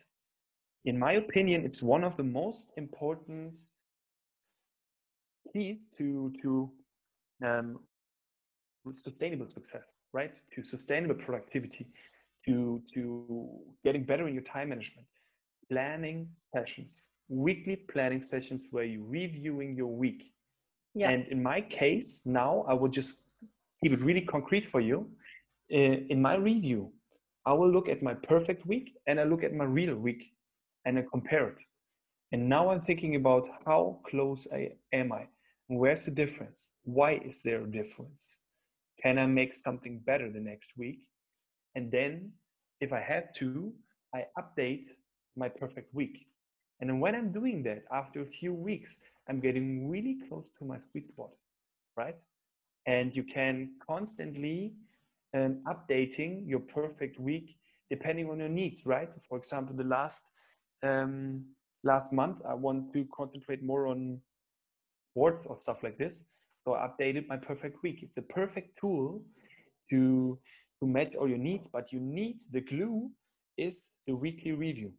In 0.86 0.96
my 0.96 1.14
opinion, 1.14 1.64
it's 1.64 1.82
one 1.82 2.04
of 2.04 2.16
the 2.16 2.22
most 2.22 2.70
important 2.76 3.56
keys 5.52 5.80
to 5.98 6.32
to 6.42 6.70
um, 7.44 7.80
sustainable 8.94 9.48
success, 9.48 9.88
right? 10.12 10.34
To 10.54 10.62
sustainable 10.62 11.16
productivity, 11.16 11.88
to 12.46 12.80
to 12.94 13.48
getting 13.84 14.04
better 14.04 14.28
in 14.28 14.34
your 14.34 14.44
time 14.44 14.68
management, 14.68 15.08
planning 15.68 16.28
sessions, 16.36 17.02
weekly 17.28 17.76
planning 17.76 18.22
sessions 18.22 18.62
where 18.70 18.84
you're 18.84 19.10
reviewing 19.20 19.74
your 19.74 19.92
week. 20.04 20.32
Yeah. 20.94 21.10
And 21.10 21.26
in 21.26 21.42
my 21.42 21.62
case, 21.62 22.22
now 22.24 22.64
I 22.68 22.74
will 22.74 22.88
just 22.88 23.24
keep 23.82 23.92
it 23.92 24.00
really 24.00 24.22
concrete 24.22 24.70
for 24.70 24.80
you. 24.80 25.10
In 25.68 26.22
my 26.22 26.36
review, 26.36 26.92
I 27.44 27.52
will 27.52 27.70
look 27.70 27.88
at 27.88 28.04
my 28.04 28.14
perfect 28.14 28.64
week 28.66 28.94
and 29.08 29.18
I 29.18 29.24
look 29.24 29.42
at 29.42 29.52
my 29.52 29.64
real 29.64 29.96
week 29.96 30.35
and 30.86 30.98
I 30.98 31.04
compare 31.10 31.48
it. 31.48 31.58
And 32.32 32.48
now 32.48 32.70
I'm 32.70 32.80
thinking 32.80 33.16
about 33.16 33.46
how 33.66 34.00
close 34.08 34.46
I 34.52 34.70
am 34.92 35.12
I? 35.12 35.26
Where's 35.68 36.04
the 36.04 36.12
difference? 36.12 36.68
Why 36.84 37.20
is 37.24 37.42
there 37.42 37.62
a 37.62 37.70
difference? 37.70 38.22
Can 39.02 39.18
I 39.18 39.26
make 39.26 39.54
something 39.54 40.00
better 40.06 40.30
the 40.30 40.40
next 40.40 40.70
week? 40.78 41.00
And 41.74 41.90
then, 41.90 42.32
if 42.80 42.92
I 42.92 43.00
have 43.00 43.34
to, 43.34 43.72
I 44.14 44.24
update 44.38 44.86
my 45.36 45.48
perfect 45.48 45.92
week. 45.94 46.26
And 46.80 47.00
when 47.00 47.14
I'm 47.14 47.32
doing 47.32 47.62
that, 47.64 47.84
after 47.92 48.22
a 48.22 48.26
few 48.26 48.52
weeks, 48.54 48.90
I'm 49.28 49.40
getting 49.40 49.90
really 49.90 50.18
close 50.28 50.46
to 50.58 50.64
my 50.64 50.78
sweet 50.78 51.08
spot, 51.08 51.30
right? 51.96 52.16
And 52.86 53.14
you 53.14 53.24
can 53.24 53.72
constantly 53.86 54.72
um, 55.34 55.62
updating 55.66 56.48
your 56.48 56.60
perfect 56.60 57.18
week 57.18 57.56
depending 57.90 58.30
on 58.30 58.38
your 58.38 58.48
needs, 58.48 58.86
right? 58.86 59.12
For 59.28 59.38
example, 59.38 59.74
the 59.76 59.84
last 59.84 60.22
um, 60.82 61.44
last 61.84 62.12
month, 62.12 62.38
I 62.48 62.54
want 62.54 62.92
to 62.94 63.06
concentrate 63.16 63.62
more 63.62 63.86
on 63.86 64.20
sports 65.12 65.46
or 65.46 65.58
stuff 65.60 65.82
like 65.82 65.98
this. 65.98 66.24
So 66.64 66.74
I 66.74 66.88
updated 66.88 67.28
my 67.28 67.36
perfect 67.36 67.82
week. 67.82 68.00
It's 68.02 68.16
a 68.16 68.22
perfect 68.22 68.78
tool 68.78 69.22
to 69.90 70.38
to 70.80 70.86
match 70.86 71.14
all 71.14 71.28
your 71.28 71.38
needs, 71.38 71.68
but 71.72 71.92
you 71.92 72.00
need 72.00 72.40
the 72.52 72.60
glue 72.60 73.10
is 73.56 73.88
the 74.06 74.14
weekly 74.14 74.52
review. 74.52 74.92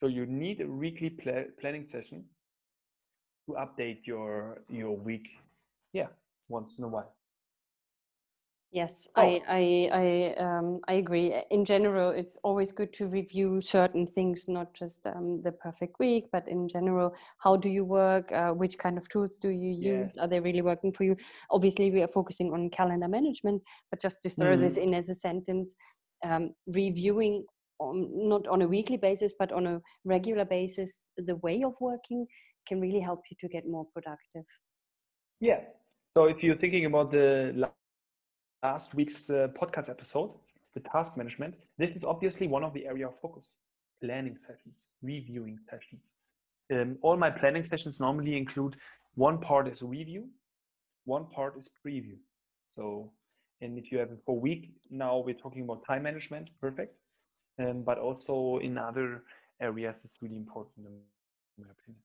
So 0.00 0.06
you 0.06 0.26
need 0.26 0.60
a 0.60 0.66
weekly 0.66 1.10
pl 1.10 1.44
planning 1.60 1.86
session 1.88 2.24
to 3.46 3.54
update 3.54 4.06
your 4.06 4.62
your 4.68 4.96
week. 4.96 5.28
Yeah, 5.92 6.08
once 6.48 6.74
in 6.78 6.84
a 6.84 6.88
while. 6.88 7.17
Yes, 8.70 9.08
oh. 9.16 9.22
I 9.22 9.42
I 9.48 9.90
I, 9.92 10.34
um, 10.44 10.80
I 10.88 10.94
agree. 10.94 11.34
In 11.50 11.64
general, 11.64 12.10
it's 12.10 12.36
always 12.42 12.70
good 12.70 12.92
to 12.94 13.06
review 13.06 13.62
certain 13.62 14.06
things, 14.06 14.44
not 14.46 14.74
just 14.74 15.06
um, 15.06 15.40
the 15.42 15.52
perfect 15.52 15.98
week, 15.98 16.26
but 16.32 16.46
in 16.46 16.68
general, 16.68 17.14
how 17.38 17.56
do 17.56 17.70
you 17.70 17.84
work? 17.84 18.30
Uh, 18.30 18.50
which 18.50 18.76
kind 18.76 18.98
of 18.98 19.08
tools 19.08 19.38
do 19.40 19.48
you 19.48 19.70
use? 19.70 20.12
Yes. 20.14 20.18
Are 20.18 20.28
they 20.28 20.40
really 20.40 20.60
working 20.60 20.92
for 20.92 21.04
you? 21.04 21.16
Obviously, 21.50 21.90
we 21.90 22.02
are 22.02 22.08
focusing 22.08 22.52
on 22.52 22.68
calendar 22.68 23.08
management, 23.08 23.62
but 23.90 24.02
just 24.02 24.20
to 24.22 24.28
throw 24.28 24.54
mm. 24.54 24.60
this 24.60 24.76
in 24.76 24.92
as 24.92 25.08
a 25.08 25.14
sentence, 25.14 25.74
um, 26.22 26.50
reviewing 26.66 27.46
on, 27.78 28.28
not 28.28 28.46
on 28.48 28.60
a 28.60 28.68
weekly 28.68 28.98
basis, 28.98 29.32
but 29.38 29.50
on 29.50 29.66
a 29.66 29.80
regular 30.04 30.44
basis, 30.44 31.04
the 31.16 31.36
way 31.36 31.62
of 31.62 31.72
working 31.80 32.26
can 32.66 32.82
really 32.82 33.00
help 33.00 33.22
you 33.30 33.36
to 33.40 33.48
get 33.48 33.66
more 33.66 33.86
productive. 33.94 34.44
Yeah. 35.40 35.60
So 36.10 36.26
if 36.26 36.42
you're 36.42 36.56
thinking 36.56 36.84
about 36.84 37.10
the 37.12 37.70
last 38.62 38.94
week's 38.94 39.30
uh, 39.30 39.48
podcast 39.60 39.88
episode, 39.88 40.30
the 40.74 40.80
task 40.80 41.16
management, 41.16 41.54
this 41.78 41.94
is 41.96 42.04
obviously 42.04 42.46
one 42.46 42.64
of 42.64 42.72
the 42.74 42.86
area 42.86 43.08
of 43.08 43.18
focus. 43.18 43.52
Planning 44.02 44.38
sessions, 44.38 44.86
reviewing 45.02 45.58
sessions. 45.58 46.02
Um, 46.72 46.98
all 47.02 47.16
my 47.16 47.30
planning 47.30 47.64
sessions 47.64 47.98
normally 47.98 48.36
include 48.36 48.76
one 49.16 49.38
part 49.38 49.66
is 49.66 49.82
review, 49.82 50.28
one 51.04 51.26
part 51.26 51.56
is 51.58 51.68
preview. 51.84 52.16
So, 52.76 53.10
and 53.60 53.76
if 53.76 53.90
you 53.90 53.98
have 53.98 54.10
it 54.10 54.20
for 54.24 54.38
week, 54.38 54.70
now 54.90 55.18
we're 55.18 55.34
talking 55.34 55.62
about 55.62 55.84
time 55.84 56.04
management, 56.04 56.50
perfect 56.60 56.94
um, 57.58 57.82
but 57.82 57.98
also 57.98 58.58
in 58.62 58.78
other 58.78 59.22
areas 59.60 60.02
it's 60.04 60.18
really 60.22 60.36
important 60.36 60.86
in 60.86 60.92
my 61.58 61.66
opinion. 61.70 62.02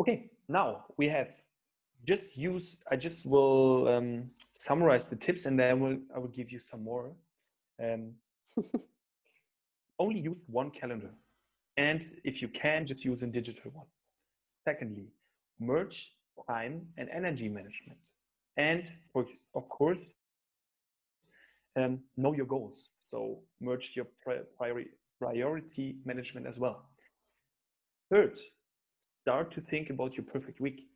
Okay, 0.00 0.30
now 0.48 0.84
we 0.96 1.08
have 1.08 1.28
just 2.06 2.36
use, 2.36 2.76
I 2.90 2.96
just 2.96 3.26
will 3.26 3.88
um, 3.88 4.30
summarize 4.52 5.08
the 5.08 5.16
tips 5.16 5.46
and 5.46 5.58
then 5.58 5.70
I 5.70 5.74
will, 5.74 5.98
I 6.14 6.18
will 6.18 6.28
give 6.28 6.50
you 6.50 6.60
some 6.60 6.84
more. 6.84 7.12
Um, 7.82 8.12
only 9.98 10.20
use 10.20 10.42
one 10.46 10.70
calendar. 10.70 11.10
And 11.76 12.04
if 12.24 12.40
you 12.40 12.48
can, 12.48 12.86
just 12.86 13.04
use 13.04 13.22
a 13.22 13.26
digital 13.26 13.70
one. 13.72 13.86
Secondly, 14.64 15.08
merge 15.58 16.12
time 16.48 16.86
and 16.96 17.08
energy 17.10 17.48
management. 17.48 17.98
And 18.56 18.84
for, 19.12 19.26
of 19.54 19.68
course, 19.68 19.98
um, 21.76 22.00
know 22.16 22.32
your 22.32 22.46
goals. 22.46 22.90
So 23.08 23.40
merge 23.60 23.92
your 23.94 24.06
priority, 24.58 24.90
priority 25.18 25.96
management 26.04 26.46
as 26.46 26.58
well. 26.58 26.86
Third, 28.10 28.38
start 29.22 29.52
to 29.54 29.60
think 29.60 29.90
about 29.90 30.16
your 30.16 30.24
perfect 30.24 30.60
week. 30.60 30.88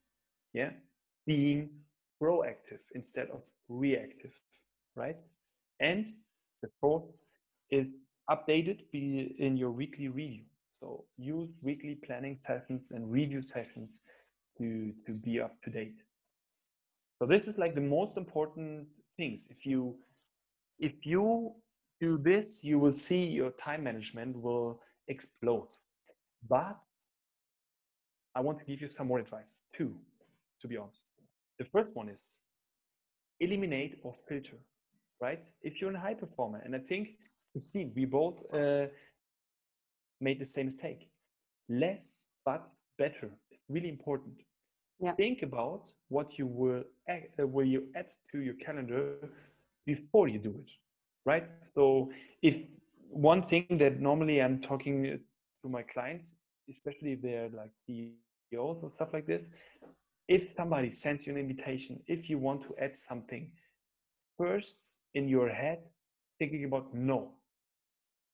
Yeah, 0.52 0.70
being 1.28 1.68
proactive 2.20 2.82
instead 2.94 3.28
of 3.30 3.42
reactive, 3.68 4.32
right? 4.96 5.16
And 5.78 6.06
the 6.62 6.70
fourth 6.80 7.04
is 7.70 8.00
updated 8.30 8.90
be 8.92 9.36
in 9.38 9.56
your 9.56 9.70
weekly 9.70 10.08
review. 10.08 10.44
So 10.72 11.04
use 11.18 11.50
weekly 11.62 11.96
planning 12.06 12.38
sessions 12.38 12.88
and 12.90 13.10
review 13.10 13.42
sessions 13.42 13.90
to, 14.58 14.92
to 15.06 15.12
be 15.12 15.40
up 15.40 15.54
to 15.64 15.70
date. 15.70 15.98
So 17.18 17.26
this 17.26 17.48
is 17.48 17.58
like 17.58 17.74
the 17.74 17.80
most 17.80 18.16
important 18.16 18.88
things. 19.16 19.48
If 19.50 19.66
you 19.66 19.96
if 20.78 21.04
you 21.04 21.52
do 22.00 22.18
this, 22.18 22.60
you 22.62 22.78
will 22.78 22.92
see 22.92 23.24
your 23.24 23.50
time 23.52 23.82
management 23.82 24.40
will 24.40 24.80
explode. 25.08 25.68
But 26.48 26.78
I 28.36 28.40
want 28.40 28.60
to 28.60 28.64
give 28.64 28.80
you 28.80 28.88
some 28.88 29.08
more 29.08 29.18
advice, 29.18 29.62
too, 29.76 29.94
to 30.62 30.68
be 30.68 30.76
honest. 30.76 31.00
The 31.58 31.64
first 31.64 31.90
one 31.94 32.08
is 32.08 32.24
eliminate 33.40 33.98
or 34.02 34.14
filter, 34.28 34.58
right? 35.20 35.42
If 35.62 35.80
you're 35.80 35.94
a 35.94 36.00
high 36.00 36.14
performer, 36.14 36.60
and 36.64 36.74
I 36.74 36.78
think 36.78 37.10
you 37.54 37.60
see 37.60 37.90
we 37.94 38.04
both 38.04 38.36
uh, 38.52 38.86
made 40.20 40.38
the 40.40 40.46
same 40.46 40.66
mistake. 40.66 41.08
Less 41.68 42.24
but 42.44 42.68
better. 42.98 43.30
Really 43.68 43.88
important. 43.88 44.34
Yeah. 45.00 45.12
Think 45.12 45.42
about 45.42 45.84
what 46.08 46.38
you 46.38 46.46
will 46.46 46.82
add, 47.08 47.28
uh, 47.40 47.46
will 47.46 47.66
you 47.66 47.84
add 47.94 48.08
to 48.32 48.40
your 48.40 48.54
calendar 48.54 49.16
before 49.86 50.28
you 50.28 50.38
do 50.38 50.50
it, 50.50 50.70
right? 51.24 51.46
So 51.74 52.10
if 52.42 52.56
one 53.10 53.42
thing 53.42 53.66
that 53.78 54.00
normally 54.00 54.42
I'm 54.42 54.60
talking 54.60 55.20
to 55.62 55.68
my 55.68 55.82
clients, 55.82 56.32
especially 56.68 57.12
if 57.12 57.22
they're 57.22 57.48
like 57.50 57.70
CEOs 57.86 58.78
or 58.82 58.90
stuff 58.92 59.08
like 59.12 59.26
this, 59.26 59.42
if 60.28 60.54
somebody 60.56 60.94
sends 60.94 61.26
you 61.26 61.32
an 61.32 61.38
invitation, 61.38 62.00
if 62.06 62.28
you 62.28 62.38
want 62.38 62.62
to 62.62 62.74
add 62.78 62.96
something, 62.96 63.50
first 64.36 64.86
in 65.14 65.28
your 65.28 65.48
head, 65.48 65.80
thinking 66.38 66.64
about 66.64 66.94
no, 66.94 67.30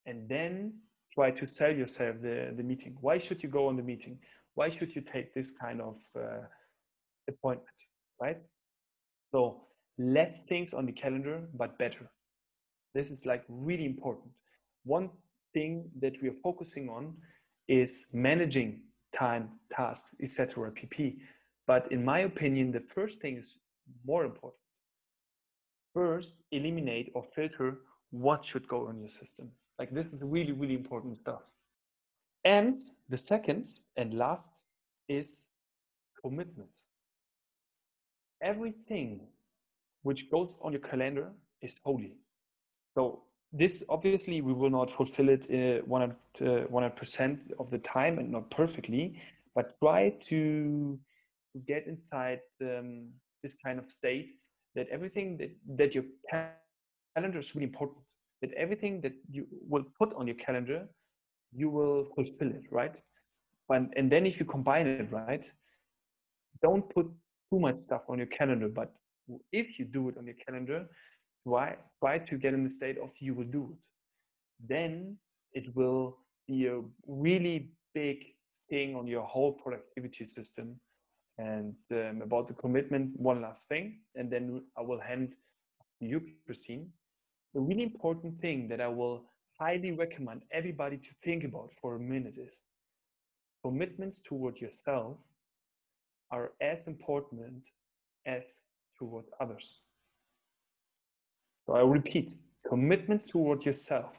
and 0.07 0.29
then 0.29 0.75
try 1.15 1.31
to 1.31 1.47
sell 1.47 1.71
yourself 1.71 2.17
the, 2.21 2.53
the 2.57 2.63
meeting. 2.63 2.97
Why 3.01 3.19
should 3.19 3.43
you 3.43 3.49
go 3.49 3.69
on 3.69 3.77
the 3.77 3.83
meeting? 3.83 4.19
Why 4.55 4.71
should 4.71 4.95
you 4.95 5.03
take 5.03 5.33
this 5.33 5.53
kind 5.53 5.81
of 5.81 5.97
uh, 6.17 6.43
appointment, 7.29 7.69
right? 8.21 8.39
So 9.33 9.63
less 9.97 10.43
things 10.43 10.75
on 10.75 10.87
the 10.87 10.93
calendar, 10.93 11.43
but 11.55 11.79
better. 11.79 12.11
This 12.95 13.11
is 13.11 13.25
like 13.25 13.45
really 13.49 13.87
important. 13.87 14.33
One 14.85 15.11
thing 15.53 15.89
that 16.01 16.21
we 16.21 16.29
are 16.29 16.39
focusing 16.43 16.89
on 16.89 17.15
is 17.69 18.07
managing 18.13 18.81
time, 19.17 19.49
tasks, 19.75 20.11
etc. 20.23 20.71
PP. 20.73 21.17
But 21.67 21.91
in 21.91 22.05
my 22.05 22.21
opinion, 22.21 22.73
the 22.73 22.81
first 22.95 23.21
thing 23.21 23.37
is 23.39 23.57
more 24.07 24.25
important. 24.25 24.61
First, 25.95 26.37
eliminate 26.51 27.11
or 27.15 27.25
filter 27.35 27.79
what 28.11 28.45
should 28.45 28.67
go 28.69 28.89
on 28.89 29.01
your 29.01 29.09
system. 29.09 29.51
Like 29.79 29.91
this 29.93 30.13
is 30.13 30.23
really, 30.23 30.53
really 30.53 30.75
important 30.75 31.19
stuff. 31.19 31.43
And 32.45 32.77
the 33.09 33.17
second 33.17 33.75
and 33.97 34.15
last 34.15 34.51
is 35.09 35.47
commitment. 36.23 36.69
Everything 38.43 39.21
which 40.03 40.31
goes 40.31 40.55
on 40.61 40.73
your 40.73 40.83
calendar 40.83 41.31
is 41.63 41.75
holy. 41.83 42.15
So 42.95 43.23
this 43.53 43.83
obviously 43.89 44.41
we 44.41 44.53
will 44.53 44.71
not 44.71 44.91
fulfill 44.91 45.29
it 45.31 45.45
uh, 45.51 45.85
100 45.87 46.17
uh, 46.85 46.89
percent 46.91 47.41
of 47.59 47.71
the 47.71 47.79
time 47.79 48.19
and 48.19 48.31
not 48.31 48.51
perfectly, 48.51 49.21
but 49.55 49.79
try 49.81 50.11
to 50.29 50.99
get 51.61 51.87
inside 51.87 52.41
um, 52.63 53.09
this 53.43 53.55
kind 53.65 53.79
of 53.79 53.91
state 53.91 54.37
that 54.75 54.89
everything 54.89 55.37
that, 55.39 55.51
that 55.77 55.95
your 55.95 56.05
calendar 57.15 57.39
is 57.39 57.55
really 57.55 57.67
important 57.67 57.99
that 58.45 58.53
everything 58.55 59.01
that 59.01 59.15
you 59.31 59.47
will 59.69 59.85
put 59.99 60.13
on 60.15 60.27
your 60.27 60.37
calendar, 60.37 60.87
you 61.55 61.71
will 61.71 62.05
fulfill 62.15 62.49
it, 62.49 62.65
right? 62.71 62.95
And, 63.71 63.93
and 63.97 64.13
then 64.13 64.27
if 64.27 64.39
you 64.39 64.45
combine 64.45 64.87
it, 64.87 65.11
right, 65.11 65.45
don't 66.63 66.87
put 66.95 67.07
too 67.51 67.59
much 67.59 67.81
stuff 67.83 68.03
on 68.09 68.19
your 68.19 68.27
calendar, 68.27 68.69
but 68.69 68.93
if 69.53 69.79
you 69.79 69.87
do 69.87 70.11
it 70.11 70.19
on 70.19 70.27
your 70.27 70.35
calendar, 70.47 70.87
try, 71.47 71.77
try 72.01 72.19
to 72.19 72.37
get 72.37 72.53
in 72.53 72.65
the 72.65 72.71
state 72.71 72.99
of 72.99 73.11
you 73.19 73.33
will 73.33 73.51
do 73.59 73.71
it. 73.73 73.79
Then 74.69 75.17
it 75.55 75.75
will 75.75 76.19
be 76.47 76.67
a 76.67 76.81
really 77.07 77.71
big 77.95 78.19
thing 78.69 78.95
on 78.95 79.07
your 79.07 79.23
whole 79.23 79.53
productivity 79.53 80.27
system. 80.27 80.79
And 81.39 81.75
um, 81.91 82.23
about 82.23 82.49
the 82.49 82.55
commitment, 82.55 83.19
one 83.19 83.43
last 83.43 83.67
thing, 83.69 84.01
and 84.15 84.31
then 84.31 84.63
I 84.79 84.83
will 84.83 85.01
hand 85.01 85.35
you, 86.01 86.21
Christine 86.47 86.91
the 87.55 87.61
really 87.61 87.85
important 87.85 88.41
thing 88.41 88.69
that 88.69 88.81
I 88.81 88.89
will 88.89 89.23
highly 89.59 89.93
recommend 89.93 90.43
everybody 90.53 90.97
to 90.97 91.09
think 91.25 91.45
about 91.45 91.71
for 91.81 91.95
a 91.95 92.01
minute 92.01 92.35
is 92.37 92.61
commitments 93.65 94.21
toward 94.25 94.61
yourself 94.61 95.17
are 96.33 96.51
as 96.61 96.89
important 96.89 97.63
as 98.27 98.43
toward 98.99 99.25
others. 99.41 99.81
So 101.67 101.75
I 101.75 101.83
repeat, 101.83 102.33
commitment 102.69 103.27
toward 103.29 103.65
yourself 103.65 104.19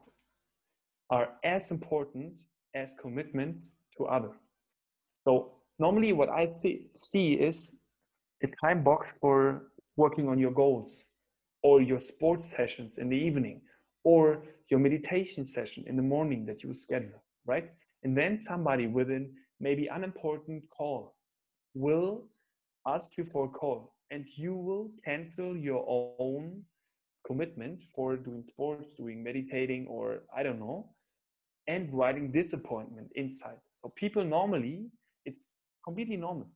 are 1.10 1.30
as 1.43 1.71
important 1.71 2.41
as 2.73 2.95
commitment 2.99 3.58
to 3.97 4.06
others. 4.06 4.38
So 5.25 5.51
normally 5.80 6.14
what 6.14 6.30
I 6.30 6.50
see 6.96 7.34
is 7.34 7.72
a 8.44 8.48
time 8.62 8.84
box 8.84 9.14
for 9.20 9.64
working 9.98 10.28
on 10.28 10.40
your 10.40 10.52
goals 10.52 11.06
or 11.64 11.82
your 11.82 12.00
sports 12.00 12.50
sessions 12.56 12.98
in 12.98 13.10
the 13.10 13.18
evening 13.18 13.62
or 14.04 14.44
your 14.70 14.80
meditation 14.80 15.46
session 15.46 15.84
in 15.88 15.96
the 15.96 16.02
morning 16.02 16.46
that 16.46 16.64
you 16.64 16.74
schedule, 16.76 17.24
right? 17.46 17.72
And 18.04 18.18
then 18.18 18.40
somebody 18.42 18.88
with 18.88 19.10
an 19.10 19.32
maybe 19.60 19.88
unimportant 19.88 20.64
call 20.76 21.16
will 21.74 22.24
ask 22.88 23.18
you 23.18 23.24
for 23.24 23.46
a 23.46 23.50
call 23.50 23.94
and 24.12 24.26
you 24.36 24.56
will 24.56 24.92
cancel 25.04 25.56
your 25.58 25.86
own 25.88 26.62
commitment 27.26 27.84
for 27.96 28.16
doing 28.16 28.44
sports, 28.48 28.88
doing 28.96 29.24
meditating, 29.24 29.88
or 29.88 30.20
I 30.36 30.44
don't 30.44 30.60
know, 30.60 30.90
and 31.68 31.92
writing 31.92 32.32
disappointment 32.32 33.10
inside. 33.16 33.58
So 33.82 33.92
people 33.96 34.24
normally, 34.24 34.86
completely 35.86 36.17
normal. 36.17 36.48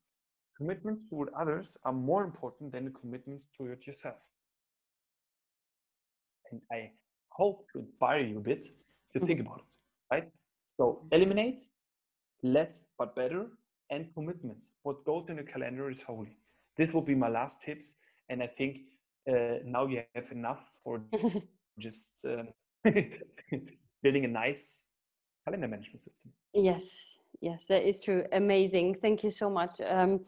Commitments 0.57 1.03
toward 1.09 1.29
others 1.33 1.77
are 1.85 1.93
more 1.93 2.23
important 2.23 2.71
than 2.73 2.85
the 2.85 2.91
commitments 2.91 3.45
toward 3.55 3.85
yourself 3.85 4.17
and 6.51 6.61
I 6.71 6.91
hope 7.29 7.65
to 7.73 7.79
inspire 7.79 8.19
you 8.19 8.37
a 8.37 8.41
bit 8.41 8.63
to 8.65 8.71
mm-hmm. 9.19 9.27
think 9.27 9.39
about 9.39 9.59
it, 9.59 10.13
right? 10.13 10.29
So 10.77 11.05
eliminate 11.11 11.63
less 12.43 12.87
but 12.97 13.15
better 13.15 13.47
and 13.89 14.07
commitment. 14.13 14.57
What 14.83 15.03
goes 15.05 15.25
in 15.29 15.37
the 15.37 15.43
calendar 15.43 15.89
is 15.89 15.97
holy. 16.05 16.37
This 16.77 16.93
will 16.93 17.01
be 17.01 17.15
my 17.15 17.27
last 17.27 17.61
tips, 17.61 17.95
and 18.29 18.41
I 18.41 18.47
think 18.47 18.77
uh, 19.29 19.59
now 19.65 19.85
you 19.87 20.03
have 20.15 20.31
enough 20.31 20.61
for 20.83 21.01
just 21.79 22.11
uh, 22.27 22.43
building 24.03 24.25
a 24.25 24.27
nice 24.27 24.81
calendar 25.45 25.67
management 25.67 26.03
system. 26.03 26.31
Yes, 26.53 27.18
yes, 27.41 27.65
that 27.65 27.87
is 27.87 28.02
true. 28.02 28.23
Amazing. 28.31 28.96
Thank 29.02 29.23
you 29.23 29.31
so 29.31 29.50
much. 29.50 29.79
Um, 29.85 30.21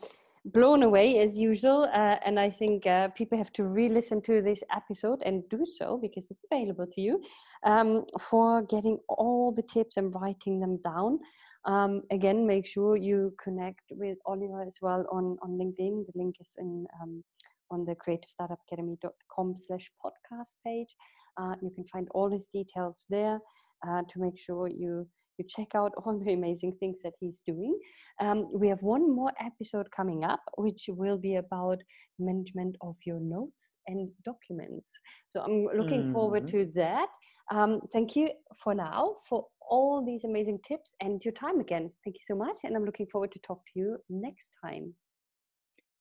blown 0.46 0.84
away 0.84 1.20
as 1.20 1.38
usual. 1.38 1.84
Uh, 1.94 2.18
and 2.26 2.40
I 2.40 2.50
think 2.50 2.88
uh, 2.88 3.10
people 3.10 3.38
have 3.38 3.54
to 3.54 3.66
re 3.66 3.90
listen 3.90 4.22
to 4.24 4.42
this 4.42 4.64
episode 4.76 5.22
and 5.24 5.48
do 5.50 5.66
so 5.66 5.98
because 6.02 6.28
it's 6.30 6.44
available 6.52 6.88
to 6.88 7.02
you 7.02 7.22
um, 7.64 8.06
for 8.20 8.64
getting 8.64 8.98
all 9.08 9.52
the 9.52 9.64
tips 9.64 9.98
and 9.98 10.14
writing 10.14 10.60
them 10.60 10.80
down. 10.84 11.20
Um, 11.66 12.02
again, 12.10 12.48
make 12.48 12.66
sure 12.66 12.98
you 12.98 13.36
connect 13.42 13.84
with 13.92 14.18
Oliver 14.26 14.64
as 14.64 14.78
well 14.82 15.06
on, 15.12 15.38
on 15.44 15.52
LinkedIn. 15.52 16.06
The 16.08 16.14
link 16.16 16.38
is 16.40 16.56
in 16.58 16.88
um, 17.02 17.24
on 17.70 17.86
the 17.86 17.96
creativestartupacademy.com 17.96 19.56
slash 19.56 19.92
podcast 20.04 20.56
page. 20.66 20.96
Uh, 21.38 21.56
you 21.62 21.70
can 21.70 21.86
find 21.86 22.08
all 22.12 22.30
his 22.30 22.48
details 22.48 23.06
there 23.10 23.40
uh, 23.88 24.02
to 24.10 24.20
make 24.20 24.38
sure 24.38 24.68
you 24.68 25.08
you 25.42 25.48
check 25.48 25.76
out 25.76 25.92
all 25.98 26.20
the 26.20 26.34
amazing 26.34 26.74
things 26.80 27.02
that 27.04 27.14
he's 27.20 27.42
doing. 27.46 27.78
Um, 28.20 28.48
we 28.54 28.68
have 28.68 28.82
one 28.82 29.14
more 29.14 29.32
episode 29.40 29.90
coming 29.92 30.24
up, 30.24 30.42
which 30.58 30.86
will 30.88 31.18
be 31.18 31.36
about 31.36 31.80
management 32.20 32.76
of 32.82 32.96
your 33.06 33.20
notes 33.20 33.78
and 33.88 34.10
documents. 34.24 34.92
So 35.30 35.42
I'm 35.42 35.66
looking 35.78 36.04
mm-hmm. 36.04 36.14
forward 36.14 36.48
to 36.50 36.72
that. 36.76 37.10
Um, 37.52 37.82
thank 37.92 38.16
you 38.16 38.30
for 38.64 38.74
now 38.74 39.16
for 39.28 39.48
all 39.70 40.06
these 40.06 40.24
amazing 40.24 40.60
tips 40.68 40.94
and 41.04 41.24
your 41.24 41.34
time 41.34 41.60
again. 41.60 41.92
Thank 42.04 42.16
you 42.16 42.26
so 42.26 42.36
much. 42.36 42.58
And 42.64 42.76
I'm 42.76 42.86
looking 42.86 43.08
forward 43.08 43.32
to 43.34 43.40
talk 43.40 43.62
to 43.74 43.80
you 43.80 43.98
next 44.10 44.56
time. 44.64 44.94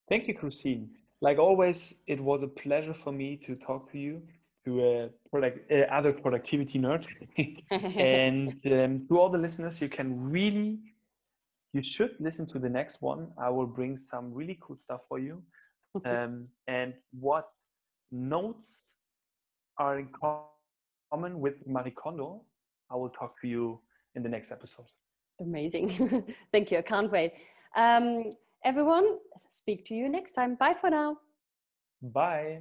Thank 0.09 0.28
you, 0.28 0.34
Christine. 0.34 0.91
Like 1.22 1.38
always, 1.38 1.95
it 2.07 2.20
was 2.20 2.43
a 2.43 2.49
pleasure 2.49 2.95
for 2.95 3.12
me 3.12 3.36
to 3.47 3.55
talk 3.57 3.91
to 3.93 3.99
you, 3.99 4.22
to 4.65 4.85
a 4.85 5.09
product, 5.31 5.71
uh, 5.71 5.93
other 5.93 6.13
productivity 6.13 6.79
nerd, 6.79 7.07
and 7.97 8.49
um, 8.67 9.07
to 9.09 9.19
all 9.19 9.29
the 9.29 9.39
listeners. 9.39 9.81
You 9.81 9.89
can 9.89 10.31
really, 10.31 10.79
you 11.73 11.83
should 11.83 12.15
listen 12.21 12.47
to 12.47 12.59
the 12.59 12.69
next 12.69 13.01
one. 13.01 13.29
I 13.39 13.49
will 13.51 13.67
bring 13.67 13.97
some 13.97 14.33
really 14.33 14.59
cool 14.61 14.77
stuff 14.77 15.01
for 15.09 15.19
you, 15.19 15.43
um, 16.05 16.49
and 16.67 16.95
what 17.19 17.49
notes 18.13 18.85
are 19.79 19.99
in 19.99 20.09
common 21.11 21.41
with 21.41 21.67
Marie 21.67 21.93
Kondo. 21.93 22.43
I 22.91 22.97
will 22.97 23.11
talk 23.11 23.41
to 23.41 23.49
you 23.49 23.81
in 24.15 24.23
the 24.23 24.29
next 24.29 24.51
episode. 24.51 24.87
Amazing. 25.41 26.25
Thank 26.53 26.71
you. 26.71 26.79
I 26.79 26.83
can't 26.83 27.11
wait. 27.11 27.33
Um, 27.77 28.31
everyone, 28.65 29.19
speak 29.39 29.87
to 29.87 29.95
you 29.95 30.09
next 30.09 30.33
time. 30.33 30.57
Bye 30.57 30.77
for 30.81 30.91
now. 30.91 31.17
Bye. 32.03 32.61